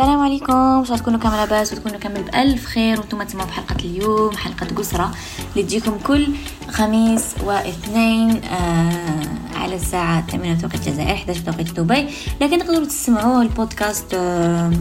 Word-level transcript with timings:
السلام 0.00 0.20
عليكم. 0.20 0.52
ان 0.52 0.84
تكونوا 0.84 1.18
كامل 1.18 1.36
لاباس 1.36 1.72
وتكونوا 1.72 1.98
كامل 1.98 2.22
بألف 2.22 2.66
خير؟ 2.66 3.00
وأنتم 3.00 3.22
تسمعوا 3.22 3.46
في 3.46 3.52
حلقة 3.52 3.76
اليوم 3.84 4.36
حلقة 4.36 4.66
قسرة 4.76 5.10
اللي 5.52 5.62
تجيكم 5.62 5.98
كل 6.06 6.28
خميس 6.70 7.34
واثنين 7.44 8.44
آه 8.44 9.22
على 9.54 9.74
الساعة 9.74 10.26
8 10.26 10.54
توقيت 10.54 10.86
الجزائر 10.88 11.14
11 11.14 11.40
توقيت 11.40 11.80
دبي. 11.80 12.06
لكن 12.40 12.58
تقدروا 12.58 12.86
تسمعوا 12.86 13.42
البودكاست 13.42 14.14
آه 14.14 14.72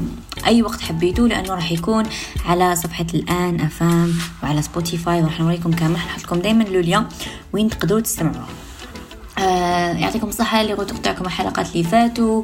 أي 0.48 0.62
وقت 0.62 0.82
حبيتوا 0.82 1.28
لأنه 1.28 1.54
راح 1.54 1.72
يكون 1.72 2.04
على 2.46 2.76
صفحة 2.76 3.08
الآن 3.14 3.62
FM 3.62 4.14
وعلى 4.44 4.62
سبوتيفاي 4.62 5.22
وراح 5.24 5.40
نوريكم 5.40 5.72
كامل. 5.72 5.94
راح 5.94 6.20
لكم 6.20 6.40
دايما 6.40 6.64
le 6.64 6.78
lien 6.78 7.08
وين 7.54 7.70
تقدروا 7.70 8.00
تستمعوا 8.00 8.36
آه 8.36 8.67
يعطيكم 9.78 10.28
الصحة 10.28 10.62
اللي 10.62 10.74
قلت 10.74 10.90
تقطعكم 10.90 11.26
الحلقات 11.26 11.72
اللي 11.72 11.84
فاتوا. 11.84 12.44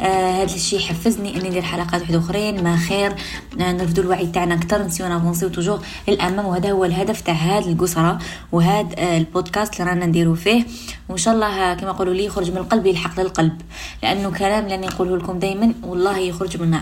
آه 0.00 0.42
هذا 0.42 0.54
الشيء 0.54 0.78
حفزني 0.80 1.36
إني 1.36 1.48
ندير 1.48 1.62
حلقات 1.62 2.00
واحدة 2.00 2.18
آخرين. 2.18 2.64
ما 2.64 2.76
خير 2.76 3.12
آه 3.60 3.72
نرفدوا 3.72 4.04
الوعي 4.04 4.26
تاعنا 4.26 4.54
أكثر 4.54 4.82
نسيو 4.82 5.08
نافونسيو 5.08 5.48
توجور. 5.48 5.82
للأمام 6.08 6.46
وهذا 6.46 6.70
هو 6.70 6.84
الهدف 6.84 7.20
تاع 7.20 7.34
هذا 7.34 7.70
القصرة 7.70 8.18
وهذا 8.52 8.88
آه 8.98 9.18
البودكاست 9.18 9.80
اللي 9.80 9.90
رانا 9.90 10.06
نديرو 10.06 10.34
فيه. 10.34 10.66
وإن 11.08 11.18
شاء 11.18 11.34
الله 11.34 11.74
كما 11.74 11.90
يقولوا 11.90 12.14
لي 12.14 12.24
يخرج 12.24 12.50
من 12.50 12.56
القلب 12.56 12.86
يلحق 12.86 13.20
للقلب. 13.20 13.60
لأنه 14.02 14.30
كلام 14.30 14.64
اللي 14.64 14.76
نقوله 14.76 15.16
لكم 15.16 15.38
دائما 15.38 15.74
والله 15.82 16.18
يخرج 16.18 16.62
من 16.62 16.78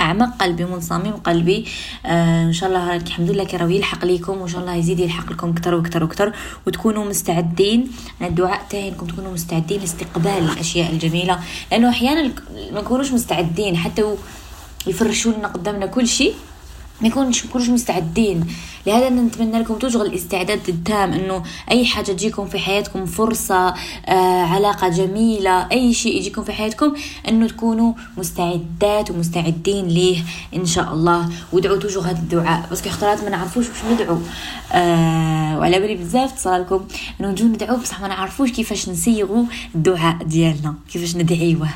أعمق 0.00 0.36
قلبي 0.40 0.64
من 0.64 0.80
صميم 0.80 1.12
قلبي. 1.12 1.66
آه 2.06 2.42
إن 2.44 2.52
شاء 2.52 2.68
الله 2.68 2.96
الحمد 2.96 3.30
لله 3.30 3.44
كي 3.44 3.56
يلحق 3.56 4.04
ليكم 4.04 4.38
وإن 4.38 4.48
شاء 4.48 4.60
الله 4.60 4.74
يزيد 4.74 5.00
يلحق 5.00 5.32
لكم 5.32 5.50
أكثر 5.50 5.74
وأكثر 5.74 6.04
وأكثر 6.04 6.32
وتكونوا 6.66 7.04
مستعدين. 7.04 7.90
الدعاء 8.22 8.66
تاعي 8.70 8.88
إنكم 8.88 9.06
تكونوا 9.06 9.32
مستعدين 9.32 9.80
لاستقبال 9.80 10.38
الأشياء 10.52 10.92
الجميلة. 10.92 11.40
لأنه 11.70 11.88
أحيانا 11.88 12.32
ما 12.72 12.80
نكونوش 12.80 13.12
مستعدين 13.12 13.76
حتى 13.76 14.14
يفرشوا 14.86 15.32
لنا 15.32 15.48
قدامنا 15.48 15.86
كل 15.86 16.08
شيء. 16.08 16.34
ما 17.02 17.08
يكونش 17.08 17.46
كلش 17.46 17.68
مستعدين. 17.68 18.46
لهذا 18.86 19.08
نتمنى 19.08 19.58
لكم 19.58 19.74
توجغ 19.74 20.02
الاستعداد 20.02 20.60
التام 20.68 21.12
إنه 21.12 21.42
أي 21.70 21.86
حاجة 21.86 22.04
تجيكم 22.12 22.46
في 22.46 22.58
حياتكم 22.58 23.06
فرصة 23.06 23.74
آه 24.06 24.42
علاقة 24.42 24.88
جميلة 24.88 25.66
أي 25.72 25.94
شيء 25.94 26.16
يجيكم 26.16 26.42
في 26.44 26.52
حياتكم 26.52 26.92
إنه 27.28 27.48
تكونوا 27.48 27.92
مستعدات 28.18 29.10
ومستعدين 29.10 29.86
ليه 29.88 30.24
إن 30.56 30.66
شاء 30.66 30.92
الله. 30.92 31.28
وادعوا 31.52 31.76
توجغ 31.76 32.00
هذا 32.00 32.18
الدعاء. 32.18 32.68
بس 32.72 32.86
اختارات 32.86 33.24
ما 33.24 33.30
نعرفوش 33.30 33.68
واش 33.68 33.92
ندعو. 33.92 34.18
آه 34.72 35.58
وعلى 35.58 35.80
بالي 35.80 35.94
بزاف 35.94 36.32
تصالكم 36.32 36.84
إنه 37.20 37.30
نجو 37.30 37.44
ندعو 37.44 37.76
بصح 37.76 38.00
ما 38.00 38.08
نعرفوش 38.08 38.50
كيفاش 38.50 38.88
نسيغوا 38.88 39.44
الدعاء 39.74 40.16
ديالنا 40.24 40.74
كيفاش 40.92 41.16
ندعيوه. 41.16 41.68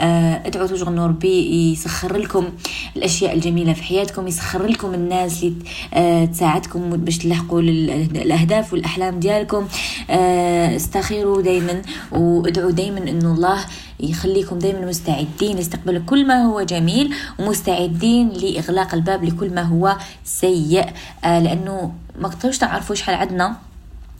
آه 0.00 0.46
ادعوا 0.46 0.66
توجغ 0.66 0.88
انه 0.88 1.06
ربي 1.06 1.72
يسخر 1.72 2.16
لكم 2.16 2.48
الأشياء 2.96 3.34
الجميلة 3.34 3.72
في 3.72 3.82
حياتكم 3.82 4.28
يسخر 4.28 4.66
لكم 4.74 4.94
الناس 4.94 5.42
اللي 5.42 5.54
آه 5.94 6.24
تساعدكم 6.24 6.90
باش 6.90 7.18
تلحقوا 7.18 7.60
الأهداف 7.60 8.72
والأحلام 8.72 9.20
ديالكم. 9.20 9.68
آه 10.10 10.76
استخيروا 10.76 11.42
دائما 11.42 11.82
وادعوا 12.12 12.70
دائما 12.70 12.98
انه 12.98 13.32
الله 13.34 13.64
يخليكم 14.00 14.58
دائما 14.58 14.86
مستعدين 14.86 15.56
لإستقبال 15.56 16.06
كل 16.06 16.26
ما 16.26 16.44
هو 16.44 16.62
جميل 16.62 17.14
ومستعدين 17.38 18.28
لإغلاق 18.28 18.94
الباب 18.94 19.24
لكل 19.24 19.54
ما 19.54 19.62
هو 19.62 19.96
سيء. 20.24 20.86
آه 21.24 21.38
لأنه 21.40 21.92
ما 22.20 22.28
تقدروش 22.28 22.58
تعرفوا 22.58 22.94
شحال 22.94 23.14
عندنا 23.14 23.56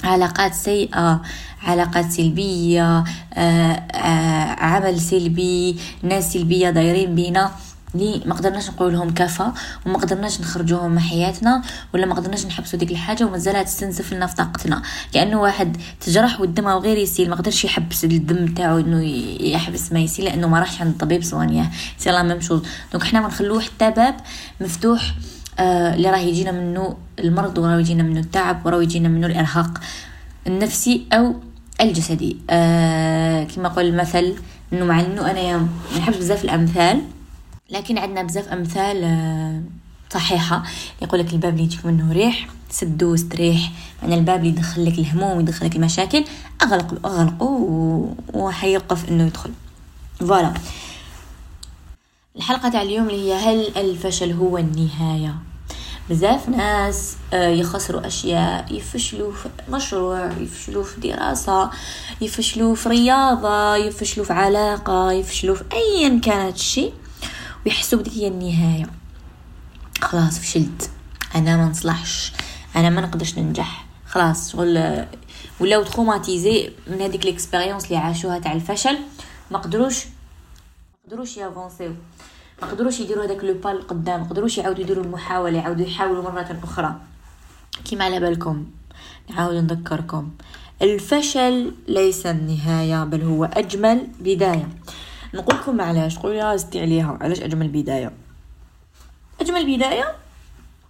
علاقات 0.05 0.55
سيئة 0.55 1.23
علاقات 1.63 2.11
سلبية 2.11 3.05
آه 3.35 3.41
آه 3.41 4.55
عمل 4.65 5.01
سلبي 5.01 5.77
ناس 6.03 6.33
سلبية 6.33 6.71
دايرين 6.71 7.15
بينا. 7.15 7.51
لي 7.95 8.23
ما 8.27 8.35
قدرناش 8.35 8.71
نقول 8.71 8.93
لهم 8.93 9.15
كفى 9.15 9.51
وما 9.87 9.99
قدرناش 9.99 10.41
نخرجوهم 10.41 10.91
من 10.91 10.99
حياتنا 11.01 11.63
ولا 11.95 12.07
ما 12.07 12.15
قدرناش 12.15 12.47
نحبسوا 12.47 12.79
ديك 12.79 12.91
الحاجة 12.91 13.25
ومازالها 13.25 13.63
تستنزف 13.63 14.13
لنا 14.13 14.27
في 14.27 14.35
طاقتنا. 14.37 14.83
كانه 15.13 15.41
واحد 15.41 15.77
تجرح 16.01 16.41
والدم 16.41 16.69
غير 16.69 16.99
يسيل 16.99 17.31
ما 17.31 17.37
قدرش 17.37 17.65
يحبس 17.65 18.05
الدم 18.05 18.55
تاعو 18.55 18.79
إنه 18.79 19.03
يحبس 19.41 19.93
ما 19.93 20.01
يسيل 20.01 20.25
لأنه 20.25 20.49
ما 20.49 20.61
راحش 20.61 20.81
عند 20.81 20.91
الطبيب 20.91 21.23
صوانيه 21.23 21.71
c'est 21.99 22.11
la 22.11 22.23
même 22.23 22.41
chose. 22.41 22.63
donc 22.93 23.05
حنا 23.05 23.21
ما 23.21 23.27
نخلوه 23.29 23.61
حتى 23.61 23.91
باب 23.91 24.17
مفتوح 24.61 25.15
آه 25.59 25.95
اللي 25.95 26.11
راه 26.11 26.19
يجينا 26.19 26.53
منه 26.53 26.97
المرض 27.19 27.59
وراه 27.59 27.79
يجينا 27.81 28.03
منه 28.03 28.21
التعب 28.21 28.67
وراه 28.67 28.83
يجينا 28.83 29.09
منه 29.09 29.27
الإرهاق 29.27 29.81
النفسي 30.47 31.07
أو 31.13 31.35
الجسدي. 31.81 32.37
آه 32.51 33.45
كما 33.45 33.69
قال 33.69 33.87
المثل 33.87 34.35
إنه 34.73 34.85
مع 34.85 35.01
إنه 35.01 35.31
أنا 35.31 35.69
نحب 35.99 36.13
بزاف 36.13 36.45
الأمثال 36.45 37.01
لكن 37.75 37.99
عندنا 37.99 38.23
بزاف 38.23 38.49
أمثال 38.49 39.05
آه، 39.05 39.63
صحيحة. 40.11 40.63
يقول 41.03 41.21
لك 41.21 41.33
الباب 41.33 41.53
اللي 41.53 41.65
يجيك 41.65 41.87
منه 41.87 42.13
ريح 42.13 42.49
سدو 42.71 43.13
واستريح 43.13 43.71
يعني 44.03 44.15
الباب 44.15 44.39
اللي 44.41 44.49
يدخل 44.49 44.87
لك 44.87 44.99
الهموم 44.99 45.37
ويدخل 45.37 45.67
لك 45.67 45.77
المشاكل 45.77 46.25
أغلق 46.63 47.07
اغلقه 47.07 48.15
وحيوقف 48.35 49.09
إنه 49.09 49.27
يدخل. 49.27 49.51
فوالا. 50.21 50.55
الحلقة 52.37 52.69
تاع 52.69 52.83
اليوم 52.83 53.11
اللي 53.11 53.33
هي 53.33 53.35
هل 53.35 53.77
الفشل 53.77 54.33
هو 54.33 54.59
النهاية؟ 54.59 55.35
بزاف 56.11 56.49
ناس 56.49 57.17
آه، 57.33 57.49
يخسروا 57.49 58.07
أشياء 58.07 58.75
يفشلوا 58.75 59.33
في 59.33 59.49
مشروع 59.69 60.33
يفشلوا 60.41 60.85
في 60.85 61.01
دراسة 61.01 61.71
يفشلوا 62.21 62.75
في 62.75 62.89
رياضة 62.89 63.77
يفشلوا 63.77 64.27
في 64.27 64.33
علاقة 64.33 65.13
يفشلوا 65.13 65.55
في 65.55 65.65
ايا 65.73 66.21
كانت 66.21 66.57
الشيء 66.57 66.93
ويحسوا 67.67 67.99
بديك 67.99 68.13
هي 68.13 68.29
النهاية. 68.29 68.87
خلاص 70.01 70.39
فشلت. 70.39 70.91
أنا 71.35 71.57
ما 71.57 71.65
نصلحش. 71.65 72.33
أنا 72.77 72.91
ما 72.91 73.01
نقدرش 73.01 73.39
ننجح. 73.39 73.87
خلاص 74.07 74.53
شغل 74.53 75.07
ولاو 75.61 75.83
traumatisés 75.83 76.71
من 76.87 77.01
هذيك 77.01 77.27
l'expérience 77.27 77.85
اللي 77.85 77.97
عاشوها 77.97 78.39
تاع 78.39 78.53
الفشل 78.53 78.99
ما 79.51 79.59
قدروش 79.59 80.05
ما 80.05 81.11
قدروش 81.11 81.37
ي 81.37 81.43
avancé 81.43 81.82
و. 81.82 81.95
ما 82.63 82.69
قدروش 82.69 83.01
يديروا 83.01 83.25
هذاك 83.25 83.45
le 83.45 83.55
pas 83.55 83.71
قدام. 83.71 84.21
ما 84.21 84.27
قدروش 84.29 84.59
يعاودوا 84.59 84.85
يديروا 84.85 85.05
المحاولة 85.05 85.59
يعاودوا 85.59 85.87
يحاولوا 85.87 86.23
مرة 86.23 86.59
أخرى. 86.65 87.01
كيما 87.85 88.05
على 88.05 88.21
بالكم. 88.21 88.67
نعاود 89.31 89.55
نذكركم. 89.55 90.31
الفشل 90.83 91.75
ليس 91.89 92.27
النهاية 92.27 93.05
بل 93.05 93.23
هو 93.23 93.45
أجمل 93.45 94.09
بداية. 94.21 94.69
نقول 95.35 95.57
لكم 95.57 95.81
علاش. 95.81 96.15
تقولوا 96.15 96.37
يا 96.37 96.57
ستي 96.57 96.81
عليها. 96.81 97.19
علاش 97.21 97.41
أجمل 97.41 97.69
بداية؟ 97.69 98.13
أجمل 99.41 99.77
بداية؟ 99.77 100.15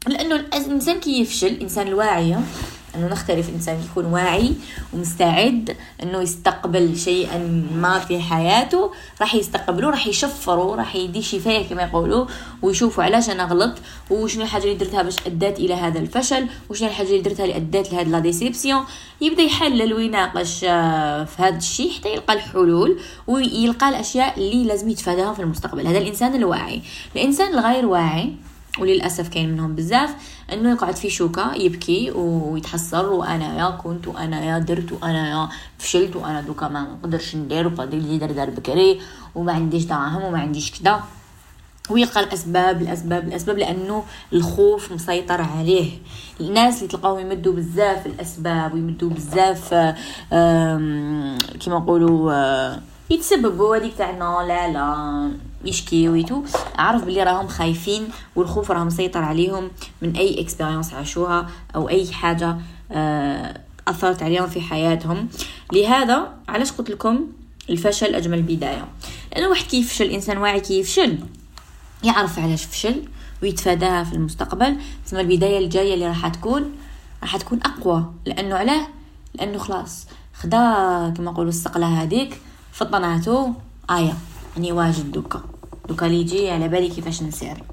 لأنه 0.06 0.34
الإنسان 0.37 1.00
كي 1.00 1.21
يفشل 1.21 1.47
الإنسان 1.47 1.88
الواعيه 1.88 2.41
أنه 2.97 3.06
نختلف 3.06 3.49
إنسان 3.49 3.78
يكون 3.91 4.05
واعي 4.05 4.53
ومستعد 4.93 5.77
إنه 6.03 6.22
يستقبل 6.22 6.97
شيئا 6.97 7.38
ما 7.75 7.99
في 7.99 8.21
حياته 8.21 8.93
راح 9.21 9.34
يستقبله 9.34 9.91
راح 9.91 10.06
يشفره 10.06 10.75
راح 10.75 10.97
يدي 10.97 11.22
شفاية 11.22 11.69
كما 11.69 11.83
يقولوا 11.83 12.27
ويشوفوا 12.62 13.04
علاش 13.04 13.31
أنا 13.31 13.44
غلط 13.44 13.75
وشنو 14.10 14.43
الحاجة 14.43 14.65
اللي 14.65 14.75
درتها 14.75 15.03
باش 15.03 15.16
أدات 15.27 15.59
إلى 15.59 15.75
هذا 15.75 15.99
الفشل 15.99 16.47
وشنو 16.71 16.88
الحاجة 16.88 17.06
اللي 17.06 17.21
درتها 17.21 17.44
اللي 17.44 17.56
أدات 17.56 17.93
لهذا 17.93 18.09
la 18.09 18.19
déception. 18.19 18.84
يبدأ 19.21 19.43
يحلل 19.43 19.94
ويناقش 19.94 20.65
آه، 20.65 21.25
في 21.25 21.42
هذا 21.42 21.57
الشيء 21.57 21.92
حتى 21.92 22.13
يلقى 22.13 22.34
الحلول 22.34 23.01
ويلقى 23.27 23.89
الأشياء 23.89 24.39
اللي 24.39 24.65
لازم 24.65 24.89
يتفاداها 24.89 25.34
في 25.34 25.42
المستقبل. 25.42 25.86
هذا 25.86 25.98
الإنسان 25.98 26.34
الواعي. 26.34 26.83
الإنسان 27.16 27.54
الغير 27.54 27.86
واعي 27.86 28.33
وللأسف 28.78 29.28
كاين 29.28 29.53
منهم 29.53 29.74
بزاف 29.74 30.15
إنه 30.53 30.71
يقعد 30.71 30.97
في 30.97 31.10
شوكة 31.10 31.54
يبكي 31.54 32.10
ويتحسر 32.10 33.06
وأنا 33.06 33.59
يا 33.59 33.71
كنت 33.71 34.09
وأنا 34.09 34.44
يا 34.44 34.59
درت 34.59 34.92
وأنا 34.92 35.30
يا 35.30 35.48
فشلت 35.78 36.16
وأنا 36.16 36.41
دوكا 36.41 36.68
ما 36.68 36.80
نقدرش 36.80 37.36
ندير 37.36 37.66
وفاضل 37.66 38.03
لي 38.03 38.18
دار 38.18 38.32
دار 38.32 38.50
بكري 38.50 39.00
وما 39.34 39.53
عنديش 39.53 39.84
دراهم 39.84 40.22
وما 40.22 40.38
عنديش 40.41 40.80
كذا 40.80 41.03
ويلقى 41.91 42.21
الأسباب 42.21 42.82
الأسباب 42.82 43.28
الأسباب 43.28 43.59
لأنه 43.59 44.04
الخوف 44.32 44.92
مسيطر 44.92 45.42
عليه. 45.42 45.91
الناس 46.41 46.76
اللي 46.78 46.88
تلقاهم 46.88 47.18
يمدوا 47.18 47.53
بزاف 47.53 48.06
الأسباب 48.06 48.74
ويمدوا 48.74 49.10
بزاف 49.10 49.74
كيما 51.60 51.78
نقولوا 51.78 52.32
آه، 52.32 52.80
يتسببوا 53.10 53.76
هذيك 53.76 53.94
تاع 53.98 54.10
لا 54.42 54.68
لا. 54.72 55.30
يشكي 55.66 56.09
ويتو. 56.09 56.43
عرف 56.78 57.05
بلي 57.05 57.22
راهم 57.22 57.49
خايفين 57.49 58.09
والخوف 58.37 58.71
راه 58.71 58.84
مسيطر 58.84 59.22
عليهم 59.22 59.71
من 60.03 60.16
أي 60.16 60.41
expérience 60.41 60.95
عاشوها 60.95 61.47
أو 61.75 61.89
أي 61.89 62.13
حاجة 62.13 62.57
آه 62.93 63.61
أثرت 63.89 64.22
عليهم 64.22 64.47
في 64.47 64.61
حياتهم. 64.61 65.28
لهذا 65.72 66.33
علاش 66.49 66.72
قلت 66.72 66.91
لكم 66.91 67.27
الفشل 67.71 68.15
أجمل 68.15 68.43
بداية؟ 68.43 68.89
لأنه 69.33 69.49
واحد 69.49 69.66
كيفشل 69.66 70.05
إنسان 70.05 70.39
واعي 70.39 70.61
كيفشل 70.61 71.19
يعرف 72.05 72.39
علاش 72.39 72.65
فشل 72.65 73.03
ويتفاداها 73.43 74.05
في 74.05 74.13
المستقبل. 74.13 74.77
ثم 75.07 75.17
البداية 75.17 75.59
الجاية 75.59 75.95
اللي 75.95 76.07
راح 76.07 76.28
تكون 76.28 76.72
راح 77.22 77.37
تكون 77.37 77.60
أقوى. 77.63 78.05
لأنه 78.27 78.55
علاه 78.55 78.87
لأنه 79.34 79.59
خلاص 79.59 80.07
خدا 80.34 80.59
كما 81.17 81.31
نقولوا 81.31 81.49
السقله 81.49 82.03
هذيك 82.03 82.41
فطناتو 82.72 83.53
ايا 83.91 84.17
يعني 84.57 84.72
واجد 84.72 85.13
دوكا. 85.13 85.43
دوكا 85.89 86.04
لي 86.04 86.21
يجي 86.21 86.51
على 86.51 86.69
بالي 86.69 86.89
كيفاش 86.89 87.22
نسير. 87.22 87.65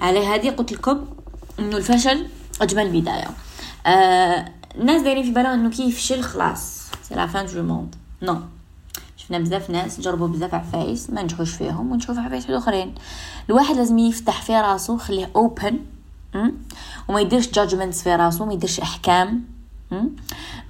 على 0.00 0.26
هذه 0.26 0.50
قلت 0.50 0.72
لكم 0.72 1.04
إنه 1.58 1.76
الفشل 1.76 2.26
أجمل 2.62 3.00
بداية. 3.00 3.28
آه 3.86 4.52
الناس 4.74 5.02
دايرين 5.02 5.24
في 5.24 5.30
بالهم 5.30 5.52
إنه 5.52 5.70
كي 5.70 5.88
يفشل 5.88 6.22
خلاص 6.22 6.82
c'est 7.02 7.14
la 7.14 7.26
fin 7.26 7.46
du 7.46 7.62
monde. 7.62 7.94
non. 8.22 8.40
شفنا 9.16 9.38
بزاف 9.38 9.70
ناس 9.70 10.00
جربوا 10.00 10.28
بزاف 10.28 10.54
عفايس 10.54 11.10
ما 11.10 11.22
نجحوش 11.22 11.50
فيهم 11.50 11.92
ونشوف 11.92 12.18
عفايس 12.18 12.50
آخرين. 12.50 12.94
الواحد 13.50 13.76
لازم 13.76 13.98
يفتح 13.98 14.42
في 14.42 14.52
راسو 14.56 14.98
خليه 14.98 15.30
open 15.36 15.78
وما 17.08 17.20
يديرش 17.20 17.50
judgements 17.50 18.02
في 18.02 18.16
راسو 18.16 18.44
ما 18.44 18.52
يديرش 18.52 18.80
أحكام 18.80 19.44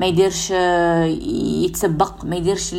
ما 0.00 0.06
يديرش 0.06 0.48
آه، 0.52 1.04
يتسبق 1.64 2.24
ما 2.24 2.36
يديرش 2.36 2.74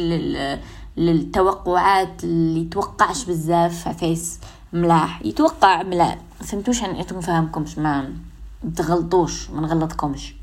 للتوقعات 0.99 2.23
اللي 2.23 2.65
توقعش 2.65 3.25
بزاف 3.25 3.87
عفايس 3.87 4.39
ملاح. 4.73 5.21
يتوقع 5.25 5.83
ملاح 5.83 6.17
فهمتوش 6.41 6.81
يعني 6.81 7.01
أنتم 7.01 7.21
فاهمكمش 7.21 7.77
ما 7.77 8.13
تغلطوش 8.75 9.49
ما 9.49 9.61
نغلطكمش. 9.61 10.35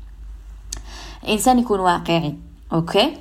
إنسان 1.27 1.59
يكون 1.59 1.79
واقعي 1.79 2.35
okay؟ 2.73 3.17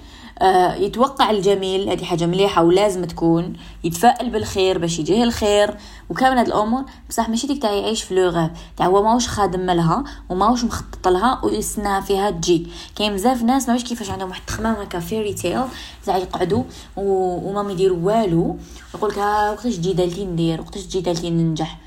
يتوقع 0.77 1.31
الجميل 1.31 1.89
هذه 1.89 2.05
حاجة 2.05 2.27
مليحة 2.27 2.63
ولازم 2.63 3.05
تكون 3.05 3.57
يتفائل 3.85 4.31
بالخير 4.31 4.79
باش 4.79 4.99
يجيه 4.99 5.25
الخير. 5.25 5.77
وكامل 6.11 6.39
هاد 6.39 6.47
الأمور 6.47 6.85
بصح 7.09 7.29
ماشي 7.29 7.47
ديك 7.47 7.63
تاع 7.63 7.73
يعيش 7.73 8.03
في 8.03 8.15
le 8.15 8.29
rêve 8.29 8.57
تاع 8.77 8.87
هو 8.87 9.03
ماهوش 9.03 9.29
خادم 9.29 9.71
لها 9.71 10.05
وماهوش 10.29 10.65
مخطط 10.65 11.09
لها 11.09 11.41
ويستناها 11.45 12.01
فيها 12.01 12.31
تجي. 12.31 12.67
كاين 12.97 13.13
بزاف 13.13 13.43
ناس 13.43 13.69
ماهوش 13.69 13.85
كيفاش 13.85 14.11
عندهم 14.11 14.29
واحد 14.29 14.41
التخمام 14.41 14.75
هكا 14.75 15.01
فيري 15.01 15.35
تيل 15.35 15.65
تاع 16.05 16.17
يقعدوا 16.17 16.65
وما 16.97 17.73
يديروا 17.73 17.99
والو. 18.03 18.59
يقول 18.95 19.11
لك 19.11 19.19
ها 19.19 19.51
وقتاش 19.51 19.77
تجي 19.77 19.93
دالتي 19.93 20.25
ندير؟ 20.25 20.61
وقتاش 20.61 20.83
تجي 20.83 21.01
دالتي 21.01 21.31
ننجح؟ 21.31 21.79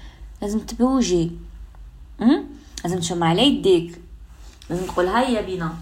لازم 0.41 0.59
تبوجي. 0.59 1.31
لازم 2.83 2.99
تشم 2.99 3.23
على 3.23 3.47
يديك. 3.47 4.01
لازم 4.69 4.85
تقول 4.85 5.07
هيا 5.07 5.41
بينا 5.41 5.73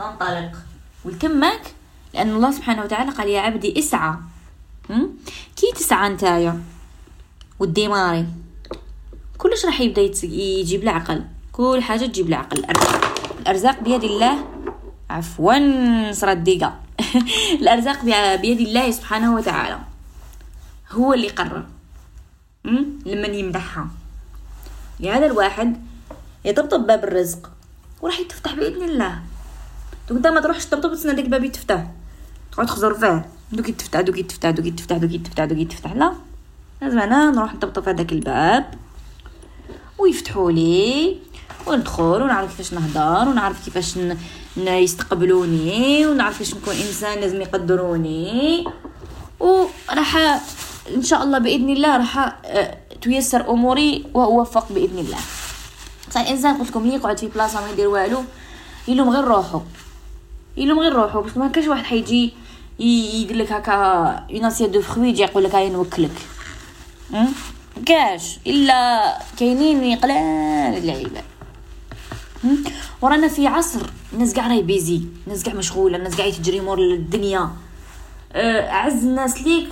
ننطلق. 0.00 0.52
والكمك 1.04 1.74
لأن 2.14 2.30
الله 2.30 2.50
سبحانه 2.50 2.82
وتعالى 2.82 3.10
قال 3.10 3.28
يا 3.28 3.40
عبدي 3.40 3.78
اسعى. 3.78 4.14
كي 5.56 5.72
تسعى 5.76 6.08
نتايا 6.08 6.62
والديماري؟ 7.58 8.26
كلش 9.38 9.64
راح 9.66 9.80
يبدأ 9.80 10.02
يجيب 10.22 10.82
العقل 10.82 11.24
كل 11.52 11.82
حاجة 11.82 12.06
تجيب 12.06 12.28
العقل 12.28 12.64
الأرزاق 13.40 13.80
بيد 13.80 14.04
الله. 14.04 14.44
عفوا 15.10 16.12
صرات 16.12 16.36
ديقة 16.36 16.80
الأرزاق 17.60 18.04
بيد 18.40 18.60
الله 18.60 18.90
سبحانه 18.90 19.34
وتعالى. 19.34 19.78
هو 20.90 21.12
اللي 21.12 21.28
قرر. 21.28 21.66
لمن 23.06 23.34
يمدحها 23.34 23.86
لهذا 25.00 25.26
الواحد 25.26 25.86
يطبطب 26.44 26.86
باب 26.86 27.04
الرزق. 27.04 27.50
وراح 28.02 28.20
يتفتح 28.20 28.54
بإذن 28.54 28.82
الله. 28.82 29.18
دوك 30.08 30.16
انت 30.16 30.26
ما 30.26 30.40
تروحش 30.40 30.66
تطبطب 30.66 30.94
تسنى 30.94 31.14
ديك 31.14 31.24
الباب 31.24 31.44
يتفتح. 31.44 31.86
تقعد 32.54 32.66
تخزر 32.66 32.94
فيه. 32.94 33.26
دوك 33.52 33.68
يتفتح 33.68 34.00
دوك 34.00 34.18
يتفتح 34.18 34.50
دوك 34.50 34.66
يتفتح 34.66 34.96
دوك 34.96 35.10
يتفتح 35.12 35.44
دوك 35.44 35.58
يتفتح. 35.58 35.92
لا. 35.92 36.12
لازم 36.82 36.98
أنا 36.98 37.30
نروح 37.30 37.54
نطبطب 37.54 37.82
في 37.82 37.90
هذاك 37.90 38.12
الباب. 38.12 38.74
ويفتحوا 39.98 40.52
لي. 40.52 41.16
وندخل 41.66 42.02
ونعرف 42.02 42.56
كيفاش 42.56 42.74
نهضر 42.74 43.28
ونعرف 43.28 43.64
كيفاش 43.64 43.98
ن... 43.98 44.16
يستقبلوني 44.56 46.06
ونعرف 46.06 46.38
كيفاش 46.38 46.54
نكون 46.54 46.74
إنسان 46.74 47.20
لازم 47.20 47.40
يقدروني. 47.40 48.64
وراح 49.40 50.16
إن 50.96 51.02
شاء 51.02 51.22
الله 51.22 51.38
بإذن 51.38 51.70
الله 51.70 51.96
راح 51.96 52.38
آه، 52.44 52.78
تيسر 53.02 53.50
أموري 53.50 54.04
وأوفق 54.14 54.72
بإذن 54.72 54.98
الله. 54.98 55.18
صح 56.10 56.20
الانسان 56.20 56.58
قلت 56.58 56.70
لكم 56.70 56.86
يقعد 56.86 57.18
في 57.18 57.28
بلاصة 57.28 57.60
ما 57.60 57.70
يدير 57.70 57.88
والو 57.88 58.24
يلوم 58.88 59.10
غير 59.10 59.24
روحو 59.24 59.60
يلوم 60.56 60.78
غير 60.78 60.92
روحو 60.92 61.20
parce 61.20 61.32
que 61.32 61.40
ما 61.40 61.48
كاش 61.48 61.66
واحد 61.66 61.84
حيجي 61.84 62.32
يدير 62.78 63.36
لك 63.36 63.52
هكا 63.52 63.74
une 64.30 64.44
assiette 64.44 64.70
de 64.70 64.80
fruits 64.82 65.08
يجي 65.08 65.22
يقول 65.22 65.44
لك 65.44 65.54
هاي 65.54 65.70
نوكلك. 65.70 66.10
كاش 67.86 68.38
إلا 68.46 69.18
كاينين 69.38 69.98
قلال 69.98 70.84
العباد 70.84 71.24
ورانا 73.02 73.28
في 73.28 73.46
عصر 73.46 73.80
الناس 74.12 74.34
قاع 74.34 74.46
راهي 74.46 74.62
busy 74.62 75.00
الناس 75.26 75.44
قاع 75.44 75.54
مشغولة 75.54 75.96
الناس 75.96 76.20
قاع 76.20 76.30
تجري 76.30 76.60
مور 76.60 76.78
الدنيا 76.78 77.50
أه، 78.32 78.70
أعز 78.70 79.04
الناس 79.04 79.42
ليك 79.42 79.68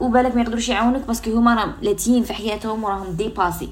وبالك 0.00 0.36
ما 0.36 0.42
يقدروش 0.42 0.68
يعاونوك 0.68 1.06
parce 1.06 1.21
que 1.21 1.30
هما 1.30 1.54
راهم 1.54 1.72
لاتين 1.82 2.24
في 2.24 2.34
حياتهم 2.34 2.84
وراهم 2.84 3.12
dépassés 3.12 3.68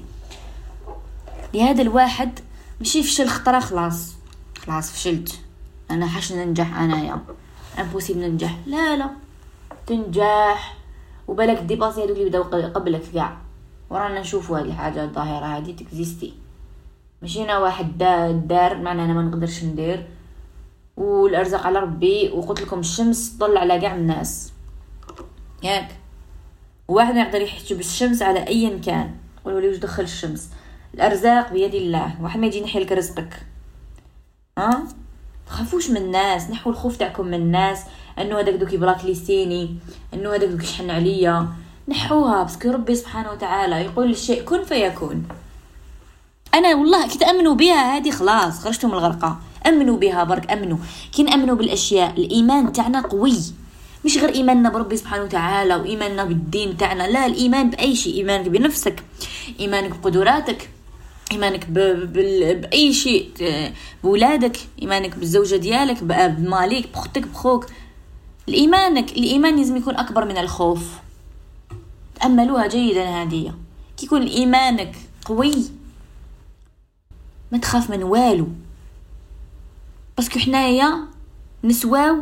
لهذا 1.53 1.81
الواحد 1.81 2.39
ماشي 2.79 2.99
يفشل 2.99 3.27
خطرة 3.27 3.59
خلاص. 3.59 4.13
خلاص 4.65 4.91
فشلت. 4.91 5.39
أنا 5.91 6.07
حاش 6.07 6.31
ننجح 6.31 6.79
أنايا. 6.79 7.19
impossible 7.79 8.19
ننجح 8.19 8.57
لا 8.65 8.97
لا. 8.97 9.09
تنجح. 9.87 10.77
وبالك 11.27 11.61
dépasser 11.61 12.03
هذوك 12.03 12.17
اللي 12.17 12.29
بداو 12.29 12.43
قبلك 12.43 13.01
كاع 13.13 13.37
ورانا 13.89 14.19
نشوفوا 14.19 14.59
هذه 14.59 14.65
الحاجة 14.65 15.03
الظاهرة 15.03 15.45
هذه 15.45 15.71
تكزيستي. 15.71 16.33
ماشي 17.21 17.43
أنا 17.43 17.57
واحد 17.57 17.97
دار 18.47 18.77
معنى 18.77 19.03
أنا 19.03 19.13
ما 19.13 19.21
نقدرش 19.21 19.63
ندير. 19.63 20.07
والأرزاق 20.97 21.67
على 21.67 21.79
ربي. 21.79 22.29
وقلت 22.29 22.61
لكم 22.61 22.79
الشمس 22.79 23.37
طل 23.39 23.57
على 23.57 23.79
كاع 23.79 23.95
الناس. 23.95 24.53
ياك. 25.63 25.95
واحد 26.87 27.15
يقدر 27.15 27.41
يحجب 27.41 27.79
الشمس 27.79 28.21
على 28.21 28.47
ايا 28.47 28.77
كان. 28.77 29.15
قولوا 29.45 29.61
لي 29.61 29.67
واش 29.67 29.77
دخل 29.77 30.03
الشمس. 30.03 30.49
الأرزاق 30.93 31.53
بيد 31.53 31.75
الله. 31.75 32.21
واحد 32.21 32.39
ما 32.39 32.47
يجي 32.47 32.57
ينحي 32.57 32.79
لك 32.79 32.91
رزقك. 32.91 33.45
ها؟ 34.57 34.69
أه؟ 34.69 35.02
تخافوش 35.47 35.89
من 35.89 35.97
الناس 35.97 36.49
نحو 36.49 36.69
الخوف 36.69 36.97
تاعكم 36.97 37.25
من 37.25 37.33
الناس 37.33 37.79
انه 38.19 38.39
هذاك 38.39 38.53
دوك 38.53 38.73
يبلاك 38.73 39.05
ليستيني 39.05 39.75
انه 40.13 40.29
هذاك 40.29 40.49
دوك 40.49 40.63
يشحن 40.63 40.89
عليا. 40.89 41.47
نحوها 41.87 42.43
parce 42.43 42.61
que 42.61 42.71
ربي 42.71 42.95
سبحانه 42.95 43.31
وتعالى 43.31 43.75
يقول 43.81 44.11
الشيء 44.11 44.43
كن 44.43 44.63
فيكون. 44.63 45.23
أنا 46.53 46.75
والله 46.75 47.07
كي 47.07 47.17
تامنوا 47.17 47.55
بها 47.55 47.97
هذه 47.97 48.11
خلاص 48.11 48.59
خرجتوا 48.59 48.89
من 48.89 48.95
الغرقة. 48.95 49.39
أمنوا 49.67 49.97
بها 49.97 50.23
برك 50.23 50.51
أمنوا. 50.51 50.77
كي 51.11 51.23
نامنوا 51.23 51.55
بالأشياء 51.55 52.13
الإيمان 52.17 52.73
تاعنا 52.73 53.01
قوي. 53.01 53.39
مش 54.05 54.17
غير 54.17 54.33
إيماننا 54.33 54.69
بربي 54.69 54.97
سبحانه 54.97 55.23
وتعالى 55.23 55.75
وإيماننا 55.75 56.23
بالدين 56.23 56.77
تاعنا 56.77 57.03
لا 57.07 57.25
الإيمان 57.25 57.69
بأي 57.69 57.95
شيء 57.95 58.15
إيمانك 58.15 58.47
بنفسك 58.47 59.03
إيمانك 59.59 59.99
بقدراتك. 59.99 60.69
إيمانك 61.31 61.69
بأي 61.69 62.93
شيء 62.93 63.31
بولادك 64.03 64.57
إيمانك 64.81 65.15
بالزوجة 65.15 65.55
ديالك 65.55 66.03
بمالك 66.03 66.89
بختك 66.93 67.27
بخوك. 67.27 67.65
الإيمانك 68.49 69.11
الإيمان 69.11 69.57
لازم 69.57 69.77
يكون 69.77 69.95
أكبر 69.95 70.25
من 70.25 70.37
الخوف. 70.37 70.83
تأملوها 72.15 72.67
جيدا 72.67 73.03
هذه. 73.03 73.53
كي 73.97 74.05
يكون 74.05 74.21
إيمانك 74.21 74.95
قوي 75.25 75.53
ما 77.51 77.57
تخاف 77.57 77.89
من 77.89 78.03
والو. 78.03 78.47
parce 80.17 80.31
que 80.31 80.39
حنايا 80.39 80.99
نسواو 81.63 82.15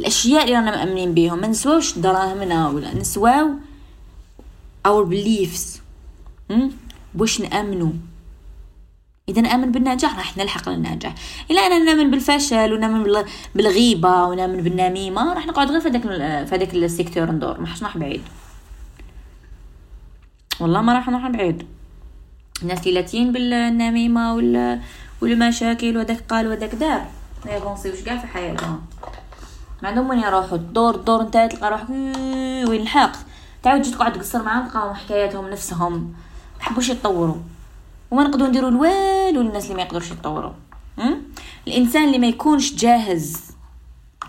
الأشياء 0.00 0.44
اللي 0.44 0.54
رانا 0.54 0.70
مأمنين 0.70 1.14
بهم 1.14 1.40
ما 1.40 1.46
نسواوش 1.46 1.98
دراهمنا 1.98 2.68
ولا 2.68 2.94
نسواو 2.94 3.50
our 4.86 5.04
beliefs 5.04 5.80
واش 7.18 7.40
نامنوا 7.40 7.92
إذا 9.28 9.40
نآمن 9.40 9.72
بالنجاح 9.72 10.16
راح 10.16 10.36
نلحق 10.36 10.68
للنجاح 10.68 11.14
الا 11.50 11.60
أنا 11.60 11.78
نآمن 11.78 12.10
بالفشل 12.10 12.72
ونآمن 12.72 13.24
بالغيبة 13.54 14.24
ونآمن 14.24 14.62
بالنميمة 14.62 15.34
راح 15.34 15.46
نقعد 15.46 15.70
غير 15.70 15.80
في 15.80 15.88
هذاك 15.88 16.02
في 16.46 16.54
هذاك 16.54 16.74
ال 16.74 16.81
secteur 16.81 17.30
ندور. 17.30 17.60
ما 17.60 17.66
حش 17.66 17.82
نروح 17.82 17.98
بعيد. 17.98 18.22
والله 20.60 20.80
ما 20.80 20.94
راح 20.94 21.08
نروح 21.08 21.28
بعيد. 21.28 21.66
الناس 22.62 22.80
اللي 22.80 22.94
لاتين 23.00 23.32
بالنميمة 23.32 24.34
ولا 24.34 24.80
والمشاكل 25.20 25.96
وهذاك 25.96 26.24
قال 26.28 26.48
وهذاك 26.48 26.74
دار. 26.74 27.06
ما 27.46 27.56
يبونسيوش 27.56 28.00
كاع 28.00 28.16
في 28.16 28.26
حياتهم؟ 28.26 28.80
ما 29.82 29.88
عندهم 29.88 30.10
وين 30.10 30.18
يروحوا. 30.18 30.56
الدور 30.56 30.94
الدور 30.94 31.22
نتاعي 31.22 31.48
تلقى 31.48 31.70
روحك 31.70 31.90
وين 32.68 32.80
الحق 32.80 33.12
تعاود 33.62 33.82
تجي 33.82 33.90
تقعد 33.90 34.12
تقصر 34.12 34.42
معاهم 34.42 34.68
تلقاهم 34.68 34.94
حكاياتهم 34.94 35.50
نفسهم. 35.50 35.92
ما 35.92 36.60
يحبوش 36.60 36.88
يتطوروا. 36.88 37.36
وما 38.12 38.22
نقدروا 38.24 38.48
نديروا 38.48 38.70
الوالو 38.70 39.42
للناس 39.42 39.64
اللي 39.64 39.74
ما 39.74 39.82
يقدروش 39.82 40.10
يتطوروا 40.10 40.52
الإنسان 41.68 42.04
اللي 42.04 42.18
ما 42.18 42.26
يكونش 42.26 42.74
جاهز. 42.74 43.36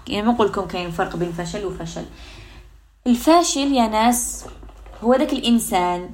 يعني 0.07 0.27
نقول 0.27 0.47
لكم 0.47 0.65
كاين 0.65 0.91
فرق 0.91 1.15
بين 1.15 1.31
فشل 1.31 1.65
وفشل. 1.65 2.05
الفاشل 3.07 3.73
يا 3.73 3.87
ناس 3.87 4.45
هو 5.03 5.15
ذاك 5.15 5.33
الإنسان 5.33 6.09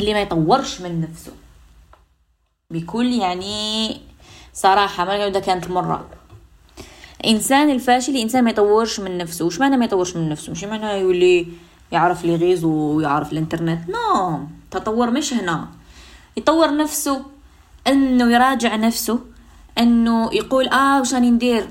اللي 0.00 0.14
ما 0.14 0.22
يطورش 0.22 0.80
من 0.80 1.00
نفسه 1.00 1.32
بكل 2.70 3.12
يعني 3.12 4.00
صراحة 4.54 5.04
ما 5.04 5.26
اذا 5.26 5.40
كانت 5.40 5.66
المرة. 5.66 6.06
الانسان 7.24 7.70
الفاشل 7.70 8.16
إنسان 8.16 8.44
ما 8.44 8.50
يطورش 8.50 9.00
من 9.00 9.18
نفسه 9.18 9.44
وش 9.44 9.60
معنى 9.60 9.76
ما 9.76 9.84
يطورش 9.84 10.16
من 10.16 10.28
نفسه 10.28 10.52
مش 10.52 10.64
معنى 10.64 11.00
يولي 11.00 11.46
يعرف 11.92 12.24
لي 12.24 12.36
غيز 12.36 12.64
ويعرف 12.64 13.32
الإنترنت؟ 13.32 13.88
نو 13.88 14.40
تطور 14.70 15.10
مش 15.10 15.32
هنا. 15.34 15.68
يطور 16.36 16.76
نفسه 16.76 17.22
إنه 17.86 18.32
يراجع 18.32 18.76
نفسه 18.76 19.20
إنه 19.78 20.30
يقول 20.32 20.68
آه 20.68 21.00
وش 21.00 21.14
راني 21.14 21.30
ندير؟ 21.30 21.68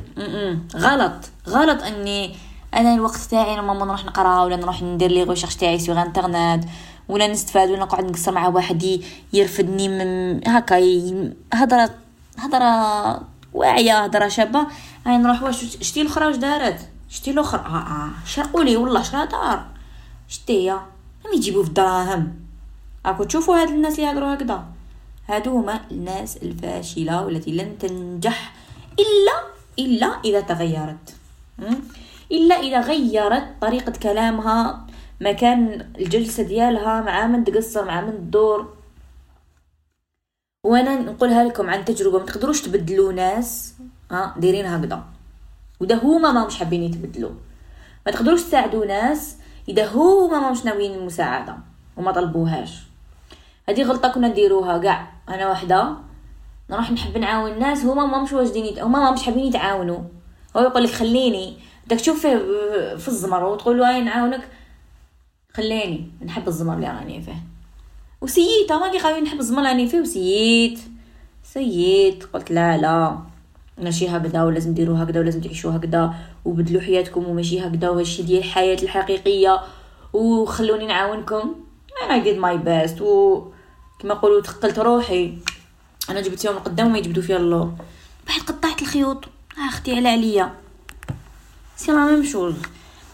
غلط. 0.75 1.29
غلط 1.49 1.83
إني 1.83 2.35
أنا 2.73 2.93
الوقت 2.93 3.17
تاعي 3.17 3.57
لما 3.57 3.85
نروح 3.85 4.05
نقرأ 4.05 4.43
ولا 4.43 4.55
نروح 4.55 4.81
ندير 4.81 5.11
les 5.11 5.23
recherches 5.23 5.55
تاعي 5.55 5.79
sur 5.79 6.01
internet 6.01 6.63
ولا 7.09 7.27
نستفاد 7.27 7.69
ولا 7.69 7.79
نقعد 7.79 8.05
نقصر 8.05 8.31
مع 8.31 8.47
واحد 8.47 9.01
يرفدني 9.33 9.87
من 9.87 10.41
هكا 10.47 10.77
هضره 11.53 11.89
هضره 12.37 13.21
واعية 13.53 14.03
هضره 14.03 14.27
شابة. 14.27 14.67
هاي 15.05 15.17
نروح 15.17 15.43
واش 15.43 15.65
شتي 15.81 16.01
الأخرى 16.01 16.25
واش 16.25 16.35
دارت؟ 16.35 16.79
شتي 17.09 17.31
الأخرى. 17.31 17.61
آه 17.61 17.77
آه. 17.77 18.09
شرقوا 18.25 18.63
لي 18.63 18.77
والله 18.77 19.01
شرا 19.01 19.25
دار. 19.25 19.65
شتي 20.27 20.53
هي 20.53 20.71
هم 21.25 21.33
يجيبوا 21.35 21.63
في 21.63 21.69
الدراهم. 21.69 22.44
راكو 23.05 23.23
تشوفوا 23.23 23.61
هاد 23.61 23.69
الناس 23.69 23.99
اللي 23.99 24.09
يهضروا 24.09 24.33
هكذا 24.33 24.65
هادو 25.27 25.57
هما 25.57 25.81
الناس 25.91 26.37
الفاشله 26.37 27.25
والتي 27.25 27.51
لن 27.51 27.77
تنجح 27.77 28.53
الا 28.99 29.43
الا 29.79 30.07
اذا 30.25 30.41
تغيرت 30.41 31.15
الا 32.31 32.55
اذا 32.55 32.81
غيرت 32.81 33.47
طريقه 33.61 33.91
كلامها 33.91 34.85
مكان 35.21 35.89
الجلسه 35.99 36.43
ديالها 36.43 37.01
مع 37.01 37.27
من 37.27 37.43
تقصر 37.43 37.85
مع 37.85 38.01
من 38.01 38.11
تدور 38.17 38.73
وأنا 40.63 40.95
نقولها 40.95 41.43
لكم 41.43 41.69
عن 41.69 41.85
تجربه 41.85 42.19
ما 42.19 42.25
تقدروش 42.25 42.61
تبدلوا 42.61 43.13
ناس 43.13 43.73
ها 44.11 44.35
دايرين 44.37 44.65
هكذا 44.65 45.03
وده 45.79 45.95
هما 45.95 46.31
ما 46.31 46.45
مش 46.45 46.57
حابين 46.57 46.83
يتبدلوا 46.83 47.31
ما 48.05 48.11
تقدروش 48.11 48.43
تساعدوا 48.43 48.85
ناس 48.85 49.35
اذا 49.69 49.91
هما 49.91 50.39
ما 50.39 50.51
مش 50.51 50.65
ناويين 50.65 50.93
المساعده 50.93 51.55
وما 51.97 52.11
طلبوهاش 52.11 52.83
هذه 53.69 53.83
غلطة 53.83 54.09
كنا 54.09 54.27
نديروها. 54.27 54.77
كاع 54.77 55.13
أنا 55.29 55.51
وحدة. 55.51 55.95
نروح 56.69 56.91
نحب 56.91 57.17
نعاون 57.17 57.51
الناس. 57.51 57.85
هما 57.85 58.05
ما 58.05 58.23
مش 58.23 58.33
واجدين 58.33 58.79
هما 58.79 58.99
ما 58.99 59.11
مش 59.11 59.23
حابين 59.23 59.45
يتعاونوا. 59.45 59.99
هو 60.57 60.61
يقول 60.61 60.83
لك 60.83 60.91
خليني. 60.91 61.57
بدك 61.85 61.99
تشوف 61.99 62.21
فيه 62.21 62.37
في 62.95 63.07
الزمر 63.07 63.43
وتقول 63.43 63.77
له 63.77 63.99
نعاونك؟ 63.99 64.47
خليني. 65.53 66.11
نحب 66.25 66.47
الزمر 66.47 66.73
اللي 66.73 66.87
راني 66.87 67.21
فيه. 67.21 67.35
وسييت. 68.21 68.71
ما 68.71 68.91
كي 68.91 69.21
نحب 69.21 69.39
الزمر 69.39 69.57
اللي 69.57 69.69
راني 69.69 69.87
فيه 69.87 70.01
وسييت. 70.01 70.79
سييت. 71.43 72.23
قلت 72.23 72.51
لا 72.51 72.77
لا. 72.77 73.17
ماشي 73.77 74.07
هكذا 74.07 74.43
ولازم 74.43 74.73
ديروا 74.73 75.03
هكذا 75.03 75.19
ولازم 75.19 75.41
تعيشوا 75.41 75.75
هكذا. 75.75 76.13
وبدلوا 76.45 76.81
حياتكم 76.81 77.27
وماشي 77.27 77.59
هكذا 77.67 77.89
وهادشي 77.89 78.23
ديال 78.23 78.39
الحياة 78.39 78.77
الحقيقية. 78.83 79.61
وخلوني 80.13 80.85
نعاونكم. 80.85 81.55
أنا 82.03 82.23
did 82.23 82.37
my 82.37 82.65
best. 82.65 83.01
و 83.01 83.43
كما 84.05 84.13
نقولوا 84.13 84.41
تقلت 84.41 84.79
روحي. 84.79 85.37
أنا 86.09 86.21
جبت 86.21 86.39
فيهم 86.39 86.53
القدام 86.53 86.87
وما 86.87 86.97
يجبدوا 86.97 87.23
فيها 87.23 87.37
اللور. 87.37 87.73
بعد 88.27 88.39
قطعت 88.39 88.81
الخيوط. 88.81 89.25
آه 89.57 89.69
أختي 89.69 89.95
على 89.95 90.09
عليا. 90.09 90.53
c'est 91.77 91.91
la 91.91 92.05
même 92.05 92.23
chose. 92.23 92.55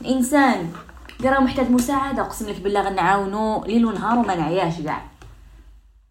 الإنسان 0.01 0.71
اللي 1.19 1.29
راه 1.29 1.39
محتاج 1.39 1.69
مساعدة 1.71 2.21
اقسم 2.21 2.50
لك 2.50 2.62
بالله 2.62 2.81
غنعاونو 2.81 3.63
ليل 3.65 3.86
ونهار 3.86 4.19
وما 4.19 4.36
نعياش 4.36 4.81
كاع 4.81 5.05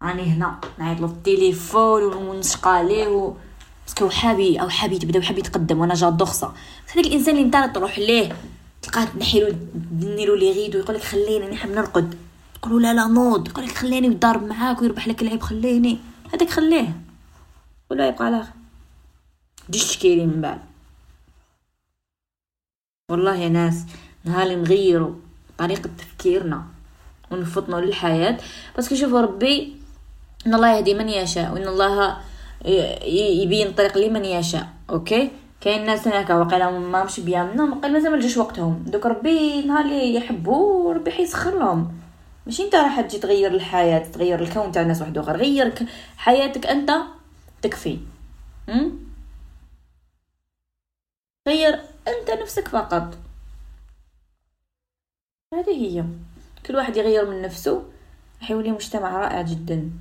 راني 0.03 0.23
هنا 0.23 0.59
نعيط 0.79 0.99
له 0.99 1.07
في 1.07 1.13
التليفون 1.13 2.03
ونشقى 2.03 2.83
ليه. 2.83 3.33
parce 3.87 4.01
que 4.01 4.09
حابي 4.09 4.61
أو 4.61 4.69
حابي 4.69 4.99
تبدا 4.99 5.19
وحابي 5.19 5.39
يتقدم 5.39 5.79
وأنا 5.79 5.93
جا 5.93 6.09
دخصه 6.09 6.53
هذاك 6.93 7.05
الإنسان 7.05 7.37
اللي 7.37 7.45
انت 7.45 7.75
تروح 7.75 7.99
ليه 7.99 8.35
تلقاه 8.81 9.05
تنحي 9.05 9.39
له 9.39 9.55
ديروا 9.91 10.37
لي 10.37 10.51
غيد 10.51 10.75
ويقول 10.75 10.95
لك 10.95 11.03
خليني 11.03 11.47
نحب 11.47 11.71
نرقد. 11.71 12.15
تقولوا 12.61 12.79
لا 12.79 12.93
لا 12.93 13.07
نوض 13.07 13.47
يقول 13.47 13.65
لك 13.65 13.71
خليني 13.71 14.07
يضارب 14.07 14.43
معاك 14.43 14.81
ويربح 14.81 15.07
لك 15.07 15.21
العيب 15.21 15.41
خليني. 15.41 15.97
هذاك 16.33 16.49
خليه. 16.49 17.01
ولا 17.89 18.07
يبقى 18.07 18.25
على 18.25 18.47
تجيش 19.67 19.83
تشكيلي 19.87 20.25
من 20.25 20.41
بعد. 20.41 20.59
والله 23.11 23.35
يا 23.35 23.49
ناس 23.49 23.85
نهار 24.25 24.55
نغيروا 24.55 25.15
طريقة 25.57 25.89
تفكيرنا 25.97 26.63
ونفطنوا 27.31 27.81
للحياة. 27.81 28.37
بس 28.77 28.93
شوفوا 28.93 29.21
ربي 29.21 29.75
إن 30.47 30.53
الله 30.53 30.77
يهدي 30.77 30.93
من 30.93 31.09
يشاء 31.09 31.53
وإن 31.53 31.67
الله 31.67 32.17
يبين 33.41 33.67
الطريق 33.67 33.97
لمن 33.97 34.25
يشاء. 34.25 34.67
أوكي؟ 34.89 35.31
كاين 35.61 35.85
ناس 35.85 36.07
هناك 36.07 36.29
وقيلا 36.29 36.71
ما 36.79 37.03
مش 37.03 37.19
بيامنهم 37.19 37.77
وقيلا 37.77 37.93
مازال 37.93 38.11
ما 38.11 38.19
جاش 38.19 38.37
وقتهم. 38.37 38.83
دوك 38.87 39.05
ربي 39.05 39.61
نهار 39.61 39.85
اللي 39.85 40.15
يحبوا 40.15 40.93
ربي 40.93 41.11
حيسخر 41.11 41.59
لهم. 41.59 42.00
ماشي 42.51 42.63
انت 42.63 42.75
راح 42.75 43.01
تجي 43.01 43.17
تغير 43.17 43.53
الحياة 43.53 43.99
تغير 43.99 44.41
الكون 44.41 44.71
تاع 44.71 44.83
ناس 44.83 45.01
واحد 45.01 45.17
آخر. 45.17 45.37
غير 45.37 45.73
حياتك 46.17 46.67
انت 46.67 46.91
تكفي. 47.61 47.99
م? 48.67 48.89
غير 51.47 51.81
انت 52.07 52.31
نفسك 52.41 52.67
فقط. 52.67 53.17
هذه 55.53 55.69
هي. 55.69 56.05
كل 56.65 56.75
واحد 56.75 56.97
يغير 56.97 57.29
من 57.29 57.41
نفسه. 57.41 57.83
راح 58.41 58.51
يولي 58.51 58.71
مجتمع 58.71 59.17
رائع 59.19 59.41
جدا. 59.41 59.91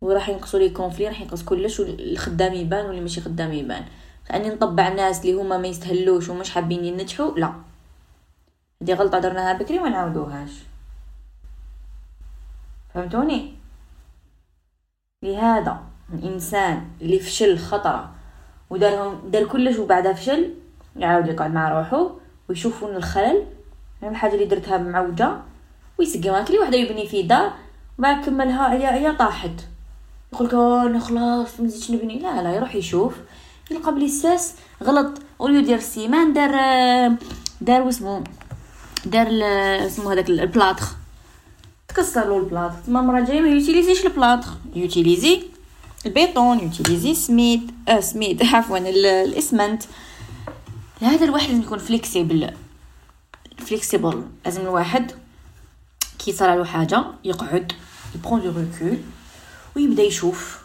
وراح 0.00 0.28
ينقصوا 0.28 0.60
لي 0.60 0.70
كونفلي 0.70 1.08
راح 1.08 1.20
ينقص 1.20 1.42
كلش 1.42 1.80
والخدام 1.80 2.54
يبان 2.54 2.86
واللي 2.86 3.00
ماشي 3.00 3.20
خدام 3.20 3.52
يبان. 3.52 3.84
كاني 4.28 4.48
نطبع 4.48 4.88
ناس 4.88 5.20
اللي 5.20 5.32
هما 5.32 5.58
ما 5.58 5.68
يستهلوش 5.68 6.28
ومش 6.28 6.50
حابين 6.50 6.84
ينجحوا. 6.84 7.38
لا. 7.38 7.54
هذه 8.82 8.94
غلطة 8.94 9.18
درناها 9.18 9.52
بكري 9.52 9.78
ما 9.78 9.88
نعاودوهاش. 9.88 10.50
فهمتوني؟ 12.94 13.54
لهذا 15.22 15.82
الإنسان 16.14 16.84
اللي 17.00 17.18
فشل 17.18 17.58
خطرة 17.58 18.10
ودارهم 18.70 19.30
دار 19.30 19.44
كلش 19.44 19.78
وبعدها 19.78 20.12
فشل 20.12 20.54
يعاود 20.96 21.26
يقعد 21.26 21.54
مع 21.54 21.78
روحو 21.78 22.10
ويشوف 22.48 22.82
وين 22.82 22.96
الخلل 22.96 23.46
الحاجة 24.02 24.34
اللي 24.34 24.44
درتها 24.44 24.78
معوجه 24.78 25.36
و 25.98 26.03
est-ce 26.03 26.30
que 26.30 26.44
كلي 26.44 26.58
وحدة 26.58 26.76
يبني 26.76 27.08
في 27.08 27.22
دار 27.22 27.52
وبعد 27.98 28.24
كملها 28.24 28.72
هي 28.72 28.86
هي 28.86 29.12
طاحت. 29.12 29.50
يقول 30.32 30.46
لك 30.46 30.54
أنا 30.54 30.98
خلاص 30.98 31.60
ما 31.60 31.66
نزيدش 31.66 31.90
نبني. 31.90 32.18
لا 32.18 32.42
لا 32.42 32.54
يروح 32.54 32.74
يشوف. 32.74 33.14
يلقى 33.70 33.94
بلي 33.94 34.04
الساس 34.04 34.54
غلط. 34.82 35.22
au 35.40 35.46
lieu 35.46 35.58
يدير 35.60 35.76
ال 35.76 35.84
ciment 35.84 36.32
دار 36.32 36.50
دار 37.60 37.82
واسمو 37.82 38.24
دار 39.06 39.28
اسمو 39.86 40.10
هذاك 40.10 40.28
ال 40.28 40.37
plâtre. 40.37 41.03
تكسر 41.88 42.28
له 42.28 42.38
ال 42.38 42.43
plâtre 42.43 42.74
تما 42.86 43.00
المره 43.00 43.18
الجايه 43.18 43.40
ما 43.40 43.48
يوتيليزيش 43.48 44.06
ال 44.06 44.13
plâtre 44.13 44.54
يوتيليزي 44.76 45.42
البيطون 46.06 46.60
يوتيليزي 46.60 47.14
سميد 47.14 47.70
آه 47.88 48.00
سميد 48.00 48.42
عفوا 48.42 48.78
الاسمنت 48.78 49.82
هذا 51.00 51.24
الواحد 51.24 51.48
لازم 51.48 51.60
يكون 51.62 51.78
flexible 51.78 52.50
flexible 53.58 54.22
لازم 54.44 54.60
الواحد 54.60 55.12
كي 56.18 56.32
صرا 56.32 56.56
له 56.56 56.64
حاجة 56.64 57.04
يقعد 57.24 57.72
ي 58.14 58.19
prend 58.19 58.42
du 58.42 58.52
recul 58.60 58.98
ويبدا 59.76 60.02
يشوف 60.02 60.58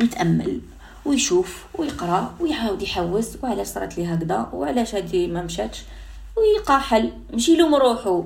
ويتامل 0.00 0.60
ويشوف 1.04 1.64
ويقرا 1.74 2.34
ويعاود 2.40 2.82
يحوس 2.82 3.28
وعلاش 3.42 3.66
صرات 3.66 3.98
لي 3.98 4.06
هكذا 4.06 4.50
وعلاش 4.52 4.94
هادي 4.94 5.26
ما 5.26 5.42
مشاتش 5.42 5.82
ويلقى 6.36 6.80
حل 6.80 7.12
ماشي 7.32 7.52
يلوم 7.52 7.74
روحو 7.74 8.24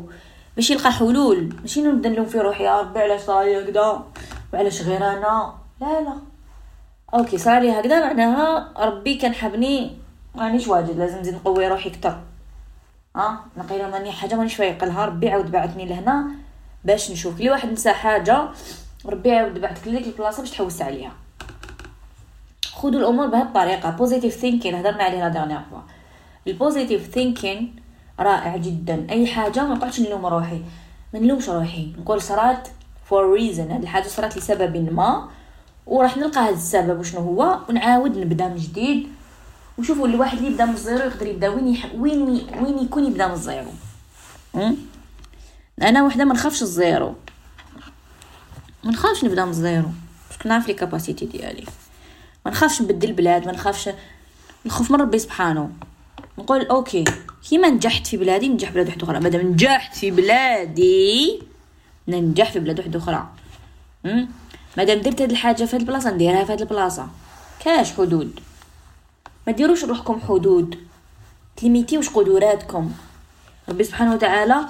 باش 0.60 0.70
يلقى 0.70 0.92
حلول. 0.92 1.54
ماشي 1.60 1.82
نبدا 1.82 2.08
نلوم 2.08 2.26
في 2.26 2.38
روحي 2.38 2.64
يا 2.64 2.80
ربي 2.80 3.00
علاش 3.00 3.20
صاير 3.20 3.64
هكذا؟ 3.64 4.04
وعلاش 4.52 4.82
غير 4.82 4.96
أنا؟ 4.96 5.54
لا 5.80 6.00
لا. 6.00 6.16
OK 7.14 7.38
صار 7.38 7.62
لي 7.62 7.80
هكذا. 7.80 8.06
معناها 8.06 8.72
ربي 8.78 9.14
كان 9.14 9.34
حبني. 9.34 9.96
مانيش 10.34 10.68
واجد 10.68 10.98
لازم 10.98 11.18
نزيد 11.18 11.34
نقوي 11.34 11.68
روحي 11.68 11.90
أكثر. 11.90 12.20
ها؟ 13.16 13.44
نقيله 13.56 13.90
ماني 13.90 14.12
حاجة 14.12 14.34
مانيش 14.34 14.54
فايقه 14.54 14.86
لها. 14.86 15.06
ربي 15.06 15.30
عاود 15.30 15.50
بعثني 15.50 15.86
لهنا 15.86 16.30
باش 16.84 17.10
نشوف. 17.10 17.38
كل 17.38 17.50
واحد 17.50 17.72
نسى 17.72 17.92
حاجة 17.92 18.48
ربي 19.06 19.32
عاود 19.32 19.60
بعثك 19.60 19.88
لديك 19.88 20.06
البلاصة 20.06 20.40
باش 20.40 20.50
تحوس 20.50 20.82
عليها. 20.82 21.12
خذوا 22.72 23.00
الأمور 23.00 23.26
بهذه 23.26 23.42
الطريقة. 23.42 23.90
positive 23.90 24.34
thinking 24.34 24.74
هضرنا 24.74 25.04
عليها 25.04 25.28
dernière 25.28 25.60
fois 25.70 25.80
ال 26.46 26.53
positive 26.53 27.06
thinking 27.06 27.76
رائع 28.20 28.56
جدا. 28.56 29.06
أي 29.10 29.26
حاجة 29.26 29.64
ما 29.64 29.74
نقعدش 29.74 30.00
نلوم 30.00 30.26
روحي. 30.26 30.62
ما 31.14 31.20
نلومش 31.20 31.48
روحي. 31.48 31.92
نقول 31.98 32.22
صرات 32.22 32.68
for 33.04 33.32
reason 33.32 33.70
هذه 33.70 33.82
الحاجة 33.82 34.08
صرات 34.08 34.36
لسبب 34.36 34.92
ما. 34.92 35.28
وراح 35.86 36.16
نلقى 36.16 36.40
هذا 36.40 36.54
السبب 36.54 37.00
وشنو 37.00 37.20
هو. 37.20 37.58
ونعاود 37.68 38.18
نبدأ 38.18 38.48
من 38.48 38.56
جديد. 38.56 39.08
وشوفوا 39.78 40.06
الواحد 40.06 40.38
اللي 40.38 40.50
يبدأ 40.50 40.64
من 40.64 40.74
ال 40.74 40.79
zéro 40.79 40.98
يقدر 40.98 41.26
يبدأ. 41.26 41.48
وين 41.48 41.68
يحب 41.68 42.00
وين 42.00 42.22
وين 42.62 42.78
يكون 42.78 43.06
يبدأ 43.06 43.26
من 43.26 43.32
ال 43.32 43.40
zéro 43.40 43.70
أنا 45.82 46.04
وحدة 46.04 46.24
ما 46.24 46.34
نخافش 46.34 46.62
ال 46.62 46.73
zéro 46.73 47.14
ما 48.84 48.90
نخافش 48.90 49.24
نبدأ 49.24 49.44
من 49.44 49.50
ال 49.50 49.58
zéro 49.58 49.88
parce 50.30 50.41
que 50.42 50.48
نعرف 50.48 50.68
les 50.68 50.74
capacités 50.74 51.26
ديالي. 51.26 51.64
ما 52.46 52.50
نخافش 52.50 52.82
نبدل 52.82 53.08
البلاد 53.08 53.46
ما 53.46 53.52
نخافش 53.52 53.90
نخوف 54.66 54.90
من 54.90 55.00
ربي 55.00 55.18
سبحانه. 55.18 55.70
نقول 56.38 56.66
OK. 56.66 57.04
كيما 57.48 57.68
نجحت 57.68 58.06
في 58.06 58.16
بلادي 58.16 58.48
ننجح 58.48 58.70
بلاد 58.70 58.86
واحدة 58.88 59.04
أخرى. 59.04 59.20
مادام 59.20 59.46
نجحت 59.46 59.96
في 59.96 60.10
بلادي 60.10 61.42
ننجح 62.08 62.52
في 62.52 62.58
بلاد 62.60 62.78
واحدة 62.78 62.98
أخرى. 62.98 63.28
مادام 64.76 64.98
درت 65.00 65.22
هاد 65.22 65.30
الحاجة 65.30 65.64
في 65.64 65.76
هاد 65.76 65.80
البلاصة 65.80 66.10
نديرها 66.10 66.44
في 66.44 66.52
هاد 66.52 66.60
البلاصة. 66.60 67.08
كاش 67.64 67.92
حدود؟ 67.92 68.40
ما 69.46 69.52
ديروش 69.52 69.84
روحكم 69.84 70.20
حدود. 70.20 70.78
تليميتيوش 71.56 72.08
قدراتكم؟ 72.08 72.92
ربي 73.68 73.84
سبحانه 73.84 74.14
وتعالى 74.14 74.66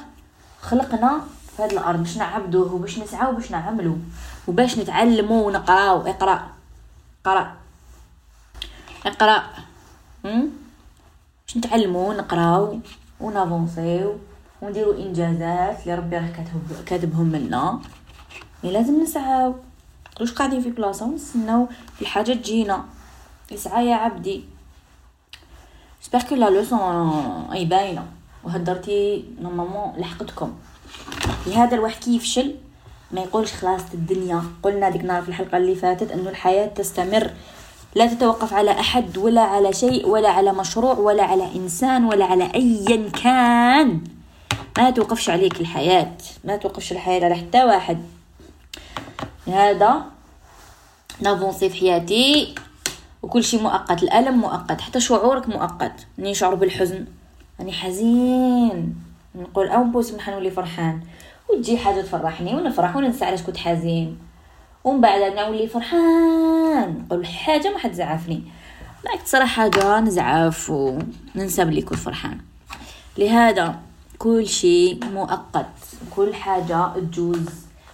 خلقنا 0.60 1.24
في 1.56 1.62
هذه 1.62 1.70
الأرض. 1.72 1.98
باش 1.98 2.16
نعبدوه 2.16 2.74
وباش 2.74 2.98
نسعاو 2.98 3.32
باش 3.32 3.50
نعملو. 3.50 3.96
وباش 4.48 4.78
نتعلمو 4.78 5.46
ونقراو. 5.46 6.00
اقرأ. 6.06 6.50
قرأ. 7.24 7.56
اقرأ. 9.06 9.44
باش 11.50 11.57
نتعلمو 11.57 12.11
ونقراو 12.11 12.78
ونافونسيو 13.21 14.19
ونديرو 14.62 14.92
إنجازات 14.92 15.83
اللي 15.83 15.95
ربي 15.95 16.16
راه 16.16 16.28
كاتب 16.28 16.85
كاتبهم 16.87 17.37
لنا. 17.37 17.80
mais 18.64 18.70
لازم 18.71 19.02
نسعاو. 19.02 19.54
واش 20.21 20.33
قاعدين 20.33 20.61
في 20.61 20.71
بلاصة؟ 20.71 21.07
ونستناو 21.07 21.69
الحاجة 22.00 22.33
تجينا. 22.33 22.85
اسعى 23.52 23.87
يا 23.87 23.95
عبدي. 23.95 24.45
j'espère 26.02 26.23
que 26.28 26.35
la 26.35 26.50
leçon 26.50 26.80
est 27.52 27.64
باينه 27.64 28.07
وهدرتي 28.45 29.25
normalement 29.40 29.92
لحقتكم. 29.97 30.52
لهذا 31.47 31.75
الواحد 31.75 32.02
كي 32.04 32.16
يفشل 32.16 32.54
ما 33.12 33.21
يقولش 33.21 33.52
خلاص 33.52 33.83
الدنيا. 33.95 34.42
قلنا 34.62 34.90
ديك 34.90 35.00
النهار 35.00 35.23
في 35.23 35.28
الحلقة 35.28 35.57
اللي 35.57 35.75
فاتت 35.75 36.11
انه 36.11 36.30
الحياة 36.30 36.66
تستمر. 36.66 37.30
لا 37.94 38.06
تتوقف 38.06 38.52
على 38.54 38.70
أحد 38.70 39.18
ولا 39.18 39.40
على 39.40 39.73
شيء 39.73 40.09
ولا 40.09 40.28
على 40.28 40.52
مشروع 40.52 40.92
ولا 40.92 41.23
على 41.23 41.54
إنسان 41.56 42.04
ولا 42.04 42.25
على 42.25 42.50
ايا 42.54 43.09
كان. 43.09 44.00
ما 44.78 44.90
توقفش 44.90 45.30
عليك 45.30 45.61
الحياة. 45.61 46.16
ما 46.44 46.56
توقفش 46.56 46.92
الحياة 46.92 47.25
على 47.25 47.35
حتى 47.35 47.64
واحد. 47.64 48.02
هذا 49.47 50.04
نافونسي 51.20 51.68
في 51.68 51.80
حياتي 51.80 52.54
وكل 53.23 53.44
شيء 53.44 53.62
مؤقت. 53.62 54.02
الألم 54.02 54.38
مؤقت. 54.38 54.80
حتى 54.80 55.00
شعورك 55.00 55.49
مؤقت. 55.49 56.06
نشعر 56.18 56.54
بالحزن. 56.54 57.04
راني 57.61 57.73
حزين. 57.73 58.94
نقول 59.35 59.68
أو 59.68 59.85
بوس 59.85 60.14
نولي 60.28 60.50
فرحان. 60.50 61.00
وتجي 61.49 61.78
حاجة 61.78 62.00
تفرحني 62.00 62.54
ونفرح 62.54 62.97
وننسى 62.97 63.25
علاش 63.25 63.42
كنت 63.42 63.56
حزين. 63.56 64.29
ومن 64.84 65.00
بعد 65.00 65.32
نولي 65.32 65.66
فرحان. 65.66 67.04
نقول 67.06 67.26
حاجة 67.26 67.72
ما 67.72 67.78
حد 67.78 67.92
زعفني. 67.92 68.42
بعد 69.04 69.18
تصرا 69.25 69.44
حاجة 69.44 70.00
نزعف 70.00 70.70
وننسى 70.70 71.64
بلي 71.64 71.82
كنت 71.82 71.99
فرحان. 71.99 72.40
لهذا 73.18 73.80
كل 74.18 74.46
شيء 74.46 75.04
مؤقت. 75.04 75.66
كل 76.16 76.34
حاجة 76.34 76.88
تجوز 76.94 77.49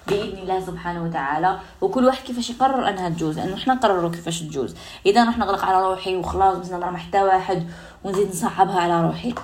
بإذن 0.09 0.39
الله 0.39 0.61
سبحانه 0.61 1.05
وتعالى. 1.05 1.61
وكل 1.81 2.05
واحد 2.05 2.23
كيفاش 2.25 2.51
يقرر 2.51 2.89
أنها 2.89 3.09
تجوز. 3.09 3.39
لأنه 3.39 3.55
إحنا 3.55 3.75
نقرروا 3.75 4.11
كيفاش 4.11 4.41
تجوز. 4.41 4.75
إذا 5.07 5.25
راح 5.25 5.39
نغلق 5.39 5.65
على 5.65 5.89
روحي 5.89 6.17
وخلاص 6.17 6.59
بس 6.59 6.71
نضرب 6.71 6.97
حتى 6.97 7.23
واحد 7.23 7.71
ونزيد 8.05 8.29
نصعبها 8.29 8.81
على 8.81 9.07
روحي. 9.07 9.35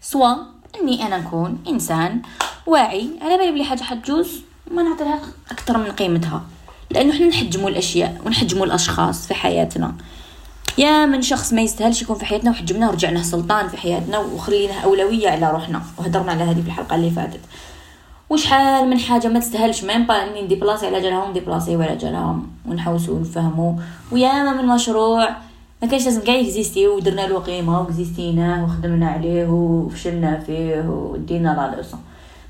سوا 0.00 0.34
إني 0.80 1.06
أنا 1.06 1.18
نكون 1.18 1.64
إنسان 1.68 2.22
واعي. 2.66 3.10
على 3.22 3.36
بالي 3.36 3.50
بلي 3.52 3.64
حاجة 3.64 3.82
حتجوز؟ 3.82 4.42
ما 4.72 4.82
نعطيها 4.82 5.20
أكثر 5.50 5.78
من 5.78 5.90
قيمتها. 5.90 6.42
لأنه 6.90 7.12
إحنا 7.12 7.26
نحجموا 7.26 7.68
الأشياء 7.68 8.20
ونحجموا 8.26 8.66
الأشخاص 8.66 9.26
في 9.26 9.34
حياتنا. 9.34 9.94
يا 10.78 11.06
من 11.06 11.22
شخص 11.22 11.52
ما 11.52 11.62
يستاهلش 11.62 12.02
يكون 12.02 12.16
في 12.16 12.24
حياتنا 12.24 12.50
وحجمناه 12.50 12.88
ورجعناه 12.88 13.22
سلطان 13.22 13.68
في 13.68 13.76
حياتنا 13.76 14.18
وخليناه 14.18 14.80
أولوية 14.84 15.28
على 15.30 15.50
روحنا 15.50 15.82
وهضرنا 15.98 16.32
على 16.32 16.44
هذه 16.44 16.60
في 16.60 16.66
الحلقة 16.66 16.94
اللي 16.94 17.10
فاتت. 17.10 17.40
وشحال 18.30 18.90
من 18.90 18.98
حاجة 18.98 19.28
ما 19.28 19.40
تستاهلش 19.40 19.84
même 19.84 20.06
pas 20.06 20.14
إني 20.14 20.42
نديبلاصي 20.42 20.86
على 20.86 21.00
جالهم 21.00 21.32
ديبلاصي 21.32 21.76
ولا 21.76 21.94
جالهم 21.94 22.50
ونحوسوا 22.68 23.14
ونفهموا. 23.14 23.72
وياما 24.12 24.62
من 24.62 24.68
مشروع 24.68 25.28
ما 25.82 25.88
كانش 25.88 26.04
لازم 26.04 26.20
كاع 26.20 26.34
يكزيستي 26.34 26.88
ودرنا 26.88 27.20
له 27.20 27.38
قيمة 27.38 27.80
وكزيستيناه 27.80 28.64
وخدمنا 28.64 29.08
عليه 29.10 29.46
وفشلنا 29.46 30.40
فيه 30.46 30.80
ودينا 30.88 31.48
la 31.48 31.76
leçon. 31.76 32.00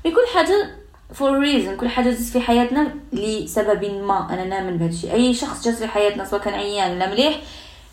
بكل 0.05 0.35
حاجة 0.35 0.82
for 1.13 1.39
reason 1.39 1.77
كل 1.77 1.89
حاجة 1.89 2.09
جات 2.09 2.19
في 2.19 2.39
حياتنا 2.39 2.93
لسبب 3.13 3.83
ما. 3.85 4.33
أنا 4.33 4.45
نامن 4.45 4.77
بهذا 4.77 4.89
الشيء. 4.89 5.13
أي 5.13 5.33
شخص 5.33 5.65
جات 5.65 5.75
في 5.75 5.87
حياتنا 5.87 6.25
سواء 6.25 6.41
كان 6.41 6.53
عيان 6.53 6.91
ولا 6.91 7.11
مليح 7.11 7.39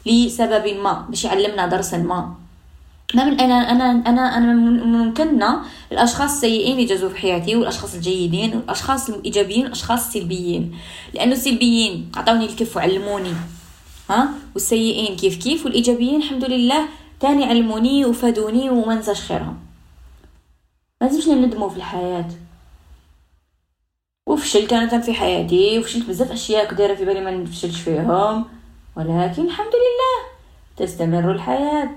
لسبب 0.06 0.66
ما. 0.66 1.06
باش 1.09 1.24
يعلمنا 1.24 1.66
درسا 1.66 1.96
ما. 1.96 2.35
ما 3.14 3.22
أنا 3.22 3.70
أنا 3.70 3.90
أنا 3.90 4.37
أنا 4.37 4.54
ممكننا 4.85 5.62
الأشخاص 5.92 6.33
السيئين 6.33 6.80
يجازوا 6.80 7.09
في 7.09 7.16
حياتي 7.16 7.56
والأشخاص 7.56 7.94
الجيدين 7.94 8.56
والأشخاص 8.56 9.11
الإيجابيين 9.11 9.62
والأشخاص 9.62 10.06
السلبيين. 10.06 10.76
لأنه 11.14 11.33
السلبيين 11.33 12.12
عطاوني 12.16 12.44
الكف 12.44 12.76
وعلموني 12.76 13.33
ها؟ 14.11 14.28
والسيئين 14.54 15.16
كيف 15.16 15.37
كيف؟ 15.42 15.64
والإيجابيين 15.64 16.16
الحمد 16.16 16.44
لله 16.44 16.88
تاني 17.20 17.44
علموني 17.44 18.04
وفادوني 18.04 18.70
وما 18.70 19.02
خيرهم. 19.02 19.59
ما 21.00 21.06
لازمش 21.06 21.28
ندموا 21.28 21.68
في 21.68 21.76
الحياة. 21.76 22.28
وفشلت 24.30 24.72
أنا 24.72 25.00
في 25.00 25.14
حياتي 25.14 25.78
وفشلت 25.78 26.08
بزاف 26.08 26.32
أشياء 26.32 26.70
كديرة 26.70 26.94
في 26.94 27.04
بالي 27.04 27.20
ما 27.20 27.30
نفشلش 27.30 27.80
فيهم. 27.80 28.44
ولكن 28.96 29.44
الحمد 29.44 29.74
لله 29.82 30.16
تستمر 30.76 31.32
الحياة 31.32 31.90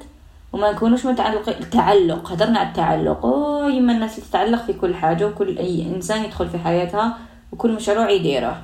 وما 0.53 0.71
نكونوش 0.71 1.05
متعلق 1.05 1.49
التعلق 1.49 2.31
هدرنا 2.31 2.59
على 2.59 2.69
التعلق. 2.69 3.25
يما 3.69 3.93
الناس 3.93 4.17
اللي 4.17 4.29
تتعلق 4.29 4.65
في 4.65 4.73
كل 4.73 4.95
حاجة 4.95 5.27
وكل 5.27 5.57
أي 5.57 5.95
إنسان 5.95 6.23
يدخل 6.25 6.49
في 6.49 6.57
حياتها 6.57 7.17
وكل 7.51 7.71
مشروع 7.71 8.09
يديره. 8.09 8.63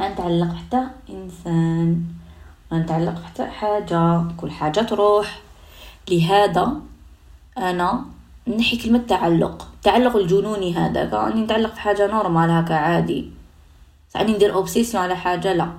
نتعلق 0.00 0.54
حتى 0.54 0.82
إنسان 1.10 2.02
نتعلق 2.72 3.22
حتى 3.24 3.46
حاجة 3.46 4.22
كل 4.36 4.50
حاجة 4.50 4.80
تروح. 4.80 5.40
لهذا 6.10 6.72
أنا 7.58 8.04
نحي 8.48 8.76
كلمة 8.76 8.98
تعلق. 8.98 9.68
التعلق 9.74 10.16
الجنوني 10.16 10.74
هذا 10.74 11.04
كأني 11.04 11.40
نتعلق 11.40 11.74
في 11.74 11.80
حاجة 11.80 12.06
نورمال 12.06 12.50
هكا 12.50 12.74
عادي. 12.74 13.30
ساعات 14.08 14.28
ندير 14.28 14.54
obsession 14.54 15.02
على 15.02 15.16
حاجة 15.16 15.52
لا. 15.52 15.72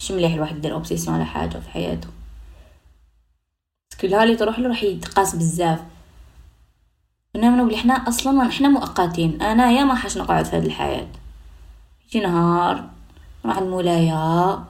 مش 0.00 0.10
مليح 0.10 0.34
الواحد 0.34 0.56
يدير 0.56 0.72
obsession 0.72 1.16
على 1.16 1.24
حاجة 1.24 1.58
في 1.58 1.68
حياته. 1.68 2.08
كل 4.00 4.14
هالي 4.14 4.36
تروح 4.36 4.58
له 4.58 4.68
راح 4.68 4.82
يتقاس 4.82 5.36
بزاف. 5.36 5.80
نؤمنوا 7.36 7.66
بلي 7.66 7.76
حنا 7.76 7.94
أصلا 7.94 8.50
حنا 8.50 8.68
مؤقتين. 8.68 9.42
أنا 9.42 9.70
يا 9.70 9.84
ما 9.84 9.94
حاش 9.94 10.18
نقعد 10.18 10.44
في 10.44 10.56
هذه 10.56 10.66
الحياة. 10.66 11.06
يجي 12.08 12.20
نهار 12.20 12.84
نروح 13.44 13.58
المولايا 13.58 14.64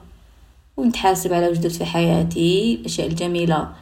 ونتحاسب 0.77 1.33
على 1.33 1.47
وجدت 1.47 1.71
في 1.71 1.85
حياتي 1.85 2.75
الأشياء 2.75 3.07
الجميلة 3.07 3.73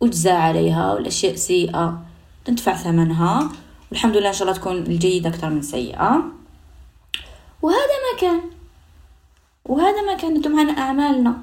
وجزى 0.00 0.30
عليها 0.30 0.92
والأشياء 0.94 1.32
السيئة. 1.32 2.09
ندفع 2.48 2.76
ثمنها. 2.76 3.48
والحمد 3.90 4.16
لله 4.16 4.28
إن 4.28 4.34
شاء 4.34 4.42
الله 4.42 4.60
تكون 4.60 4.76
الجيدة 4.76 5.28
أكثر 5.28 5.50
من 5.50 5.58
السيئة 5.58 6.22
وهذا 7.62 7.96
ما 8.06 8.20
كان. 8.20 8.40
وهذا 9.64 10.02
ما 10.02 10.14
كان. 10.14 10.36
أنتم 10.36 10.50
معنا 10.50 10.78
أعمالنا. 10.78 11.36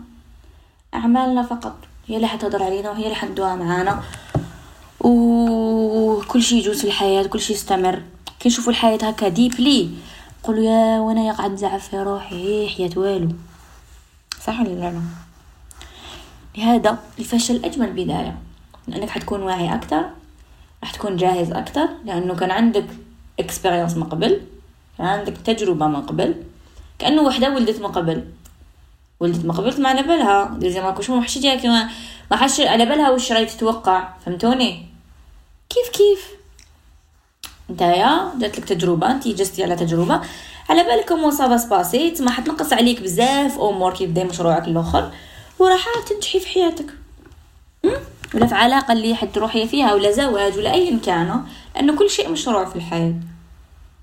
أعمالنا 0.94 1.44
فقط. 1.44 1.76
هي 2.08 2.16
اللي 2.16 2.28
حتهضر 2.28 2.64
علينا 2.64 2.90
وهي 2.92 3.04
اللي 3.04 3.16
حتدوها 3.16 3.56
معانا. 3.56 4.04
وكل 5.00 6.44
شيء 6.44 6.58
يجوز 6.58 6.82
في 6.82 6.88
الحياة. 6.88 7.24
كل 7.28 7.40
شيء 7.40 7.56
يستمر. 7.56 8.04
كي 8.40 8.50
نشوفوا 8.50 8.72
الحياة 8.72 9.00
هكا 9.04 9.28
ديبلي 9.28 9.90
قولوا 10.44 10.64
يا 10.64 11.00
وأنا 11.00 11.22
يا 11.22 11.34
قاعد 11.34 11.52
نزعف 11.52 11.88
في 11.88 12.00
روحي. 12.00 12.70
حياة 12.70 12.92
والو. 12.96 13.32
صح 14.46 14.60
ولا 14.60 14.70
لا؟ 14.70 15.02
لهذا 16.58 17.00
الفشل 17.20 17.66
أجمل 17.66 17.92
بداية. 17.92 18.38
لأنك 18.88 19.10
حتكون 19.10 19.44
واعي 19.44 19.76
أكثر. 19.76 20.10
راح 20.88 20.93
تكون 20.95 21.17
جاهز 21.17 21.52
أكثر 21.52 21.89
لأنه 22.06 22.36
كان 22.36 22.52
عندك 22.52 22.86
اكسبيرينس 23.39 23.97
من 23.97 24.04
قبل 24.04 24.41
كان 24.97 25.08
عندك 25.08 25.38
تجربة 25.38 25.88
من 25.88 26.02
قبل 26.02 26.43
كأنه 27.00 27.21
وحدة 27.21 27.50
ولدت 27.50 27.80
من 27.80 27.88
قبل. 27.88 28.23
ولدت 29.19 29.45
ما 29.45 29.54
قبلت 29.54 29.80
ما 29.80 29.89
على 29.89 30.04
بالها 30.04 30.58
ديزي 30.60 30.82
ماكو 30.82 31.02
شو 31.02 31.21
حشيتي 31.21 31.58
كما 31.58 31.89
ما 32.32 32.38
حش 32.38 32.62
على 32.62 32.86
بالها 32.86 33.10
وش 33.10 33.32
راهي 33.32 33.45
تتوقع؟ 33.45 34.13
فهمتوني؟ 34.26 34.86
كيف 35.69 35.89
كيف؟ 35.89 36.32
نتايا 37.69 38.32
جات 38.39 38.60
لك 38.60 38.65
تجربة 38.65 39.12
انت 39.12 39.28
جستي 39.28 39.63
على 39.63 39.76
تجربة. 39.76 40.21
على 40.69 40.84
بالكم 40.84 41.23
وصافا 41.23 41.58
سباسي 41.58 42.12
تما 42.12 42.32
حتنقص 42.32 42.73
عليك 42.73 43.02
بزاف 43.02 43.60
امور 43.60 43.93
كي 43.93 44.06
بدا 44.06 44.23
مشروعك 44.23 44.67
الآخر 44.67 45.12
وراح 45.60 45.88
تنجحي 46.10 46.39
في 46.39 46.47
حياتك. 46.47 46.86
ولا 48.34 48.48
في 48.48 48.56
علاقه 48.56 48.94
اللي 48.94 49.16
حد 49.16 49.32
تروحي 49.32 49.68
فيها 49.68 49.94
ولا 49.94 50.12
زواج 50.12 50.58
ولا 50.58 50.74
ايا 50.74 51.00
كان 51.00 51.44
لأنه 51.76 51.96
كل 51.96 52.10
شيء 52.10 52.30
مشروع 52.30 52.66
في 52.66 52.76
الحياة. 52.76 53.16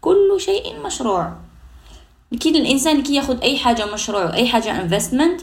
كل 0.00 0.36
شيء 0.38 0.80
مشروع. 0.84 1.32
أكيد 2.32 2.56
الإنسان 2.56 3.02
كي 3.02 3.14
ياخذ 3.14 3.40
أي 3.40 3.58
حاجة 3.58 3.86
مشروع 3.94 4.34
اي 4.34 4.48
حاجة 4.48 4.80
investment 4.80 5.40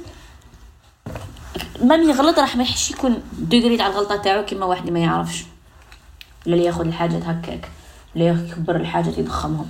ما 1.82 1.96
يغلط 1.96 2.39
راح 2.39 2.56
ما 2.56 2.63
يحش 2.63 2.91
يكون 2.91 3.24
دغري 3.34 3.82
على 3.82 3.94
الغلطة 3.94 4.15
تاعو 4.15 4.46
كيما 4.46 4.65
واحد 4.65 4.89
ما 4.89 5.00
يعرفش. 5.00 5.44
ولا 6.46 6.56
اللي 6.56 6.65
ياخذ 6.65 6.88
الحاجات 6.88 7.24
هكاك 7.24 7.70
ولا 8.15 8.26
يكبر 8.26 8.76
الحاجات 8.76 9.17
يضخمهم 9.17 9.67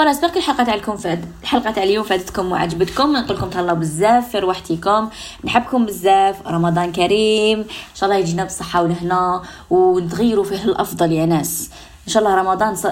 voilà 0.00 0.12
سبق 0.12 0.36
الحلقة 0.36 0.64
تاعكم 0.64 0.96
فاد 0.96 1.24
الحلقة 1.42 1.70
تاع 1.70 1.82
اليوم 1.82 2.04
فادتكم 2.04 2.52
وعجبتكم 2.52 3.12
نقول 3.12 3.36
لكم 3.36 3.50
تهلاو 3.50 3.76
بزاف 3.76 4.28
في 4.28 4.38
روحتكم 4.38 5.08
نحبكم 5.44 5.86
بزاف 5.86 6.46
رمضان 6.46 6.92
كريم. 6.92 7.58
إن 7.58 7.94
شاء 7.94 8.10
الله 8.10 8.20
يجينا 8.20 8.44
بالصحه 8.44 8.82
والهنا 8.82 9.42
ونتغيروا 9.70 10.44
فيه 10.44 10.64
الأفضل 10.64 11.12
يا 11.12 11.26
ناس. 11.26 11.70
إن 12.06 12.12
شاء 12.12 12.22
الله 12.22 12.34
رمضان 12.34 12.74
ص... 12.74 12.86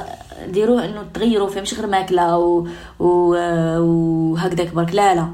ديروه 0.48 0.84
إنه 0.84 1.04
تغيروا 1.14 1.48
فيه. 1.48 1.60
مش 1.60 1.74
غير 1.74 1.86
ماكلة 1.86 2.38
و... 2.38 2.66
و... 3.00 3.36
وهكذاك 3.80 4.74
برك 4.74 4.94
لا 4.94 5.14
لا. 5.14 5.28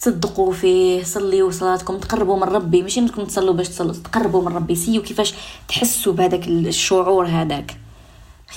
تصدقوا 0.00 0.52
فيه. 0.52 1.02
صليوا 1.02 1.50
صلاتكم. 1.50 1.98
تقربوا 1.98 2.36
من 2.36 2.42
ربي. 2.42 2.82
ماشي 2.82 3.00
إنكم 3.00 3.24
تصلوا 3.24 3.54
باش 3.54 3.68
تصلوا. 3.68 3.92
تقربوا 3.92 4.42
من 4.42 4.56
ربي. 4.56 4.74
سيو 4.74 5.02
كيفاش 5.02 5.34
تحسوا 5.68 6.12
بهذاك 6.12 6.48
الشعور 6.48 7.26
هذاك. 7.26 7.76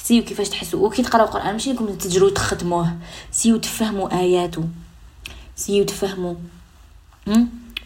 سيو 0.04 0.24
كيفاش 0.24 0.50
تحسوا 0.50 0.88
وكي 0.88 1.04
تقراو 1.04 1.26
القرآن 1.26 1.52
ماشي 1.52 1.72
انكم 1.72 1.86
تجروا 1.86 2.30
تختموه 2.30 2.94
سيو 3.32 3.58
تفهموا 3.58 4.20
اياته 4.20 4.64
سيو 5.56 5.86
تفهموا 5.86 6.36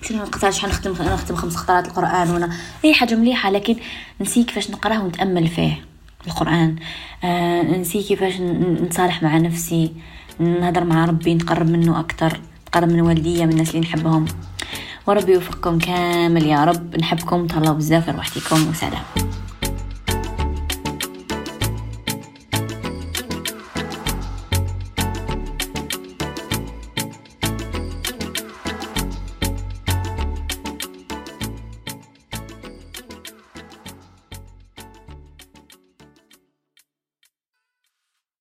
مش 0.02 0.12
نقطع 0.12 0.50
شحال 0.50 0.69
نختم 0.69 0.91
نختم 0.91 1.36
خمس 1.36 1.56
خطرات 1.56 1.88
القرآن 1.88 2.30
وأنا 2.30 2.54
أي 2.86 2.93
حاجة 2.93 3.15
مليحة 3.15 3.50
لكن 3.50 3.76
نسي 4.22 4.43
كيفاش 4.43 4.69
نقراه 4.69 5.04
ونتأمل 5.04 5.48
فيه 5.48 5.86
القرآن. 6.28 6.76
آه 7.24 7.62
نسي 7.62 8.04
كيفاش 8.04 8.34
نتصالح 8.82 9.24
مع 9.24 9.38
نفسي. 9.38 9.91
نهضر 10.39 10.84
مع 10.84 11.06
ربي 11.06 11.36
نتقرب 11.36 11.69
منه 11.69 12.00
أكثر 12.00 12.39
نتقرب 12.67 12.89
من 12.89 13.02
والديا 13.02 13.45
من 13.45 13.52
الناس 13.52 13.69
اللي 13.69 13.80
نحبهم. 13.80 14.26
وربي 15.08 15.34
يوفقكم 15.34 15.80
كامل 15.80 16.45
يا 16.45 16.65
رب. 16.65 16.95
نحبكم. 16.95 17.48
تهلاو 17.48 17.74
بزاف. 17.74 18.10
روحتكم. 18.10 18.69
وسلام. 18.69 19.04